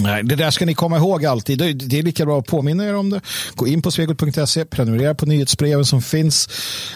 [0.00, 1.58] Nej, det där ska ni komma ihåg alltid.
[1.88, 3.20] Det är lika bra att påminna er om det.
[3.54, 6.48] Gå in på svegot.se, prenumerera på nyhetsbreven som finns.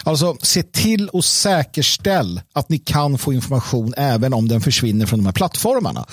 [0.03, 5.19] Alltså, se till och säkerställ att ni kan få information även om den försvinner från
[5.19, 6.05] de här plattformarna.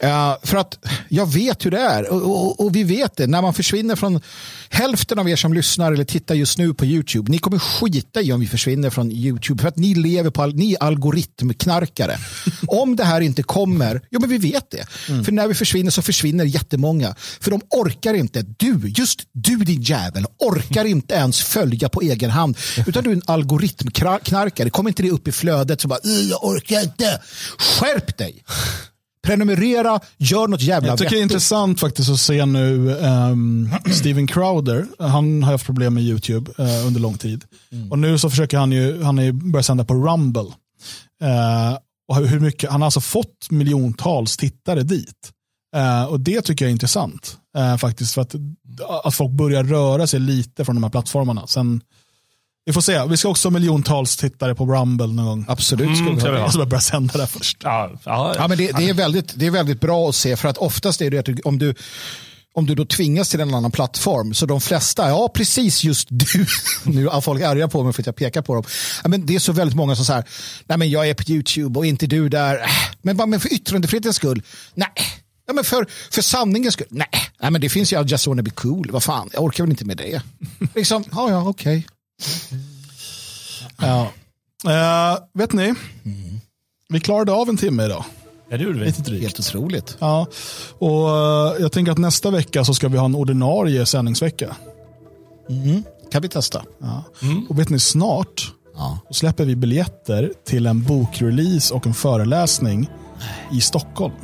[0.00, 0.78] Eh, för att
[1.08, 3.26] jag vet hur det är och, och, och vi vet det.
[3.26, 4.20] När man försvinner från
[4.68, 7.30] hälften av er som lyssnar eller tittar just nu på YouTube.
[7.32, 10.54] Ni kommer skita i om vi försvinner från YouTube för att ni lever på, all-
[10.54, 12.16] ni är algoritmknarkare.
[12.68, 14.86] om det här inte kommer, ja men vi vet det.
[15.24, 17.14] För när vi försvinner så försvinner jättemånga.
[17.40, 22.30] För de orkar inte, du, just du din jävel, orkar inte ens följa på egen
[22.30, 22.56] hand.
[22.86, 24.70] Utan du är en algoritmknarkare.
[24.70, 27.20] Kommer inte det upp i flödet så bara, "Ugh, jag orkar inte.
[27.58, 28.44] Skärp dig!
[29.22, 34.26] Prenumerera, gör något jävla Jag tycker det är intressant faktiskt att se nu um, Steven
[34.26, 34.86] Crowder.
[34.98, 37.44] Han har haft problem med YouTube eh, under lång tid.
[37.90, 40.40] Och nu så försöker han ju, han ju börjat sända på Rumble.
[41.22, 41.78] Eh,
[42.08, 45.32] och hur mycket, han har alltså fått miljontals tittare dit.
[45.76, 47.36] Eh, och det tycker jag är intressant.
[47.56, 48.34] Eh, faktiskt för att,
[49.04, 51.46] att folk börjar röra sig lite från de här plattformarna.
[51.46, 51.80] Sen,
[52.64, 55.44] vi får se, vi ska också ha miljontals tittare på Rumble någon gång.
[55.48, 56.38] Absolut ska vi.
[56.38, 57.56] Jag ska börja sända där först.
[57.62, 60.48] Ja, ja, Ja, men det, det, är väldigt, det är väldigt bra att se för
[60.48, 61.74] att oftast är det att du, om du
[62.54, 66.46] om du då tvingas till en annan plattform, så de flesta, ja precis just du,
[66.84, 68.64] nu är folk arga på mig för att jag pekar på dem,
[69.02, 70.24] ja, men det är så väldigt många som säger,
[70.66, 72.60] nej men jag är på YouTube och inte du där,
[73.02, 74.42] men bara men för yttrandefrihetens skull,
[74.74, 74.88] nej,
[75.46, 77.08] ja, men för, för sanningens skull, nej,
[77.40, 79.70] nej men det finns ju I just wanna be cool, vad fan, jag orkar väl
[79.70, 80.22] inte med det.
[80.74, 81.86] liksom, ja ja okej.
[83.78, 84.10] Ja.
[84.66, 85.74] Eh, vet ni?
[86.88, 88.04] Vi klarade av en timme idag.
[88.50, 88.84] Ja, det gjorde vi.
[88.86, 89.22] Lite drygt.
[89.22, 89.96] Helt otroligt.
[90.00, 90.26] Ja.
[90.78, 94.56] Och eh, jag tänker att nästa vecka så ska vi ha en ordinarie sändningsvecka.
[96.12, 96.62] Kan vi testa?
[96.78, 97.04] Ja.
[97.48, 98.52] Och vet ni, snart
[99.08, 102.90] så släpper vi biljetter till en bokrelease och en föreläsning
[103.52, 104.14] i Stockholm.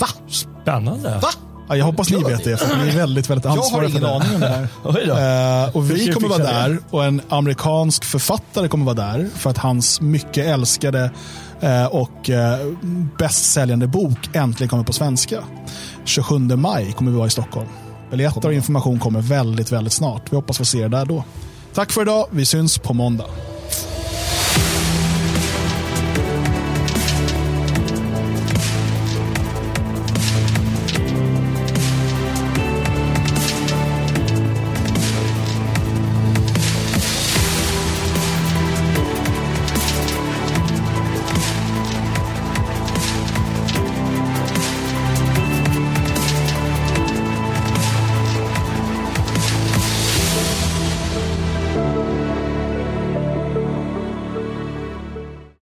[0.00, 0.06] Va?
[0.28, 1.18] Spännande.
[1.22, 1.28] Va?
[1.68, 3.98] Ja, jag hoppas ni vet det, för ni är väldigt, väldigt Jag har ansvariga för
[3.98, 4.16] ingen det.
[4.16, 4.68] aning om det här.
[4.84, 5.16] Oj då.
[5.16, 9.58] Eh, och vi kommer vara där och en amerikansk författare kommer vara där för att
[9.58, 11.10] hans mycket älskade
[11.60, 12.58] eh, och eh,
[13.18, 15.42] bäst säljande bok äntligen kommer på svenska.
[16.04, 17.68] 27 maj kommer vi vara i Stockholm.
[18.10, 20.22] Biljetter och information kommer väldigt, väldigt snart.
[20.32, 21.24] Vi hoppas få se er där då.
[21.74, 22.26] Tack för idag.
[22.30, 23.24] Vi syns på måndag.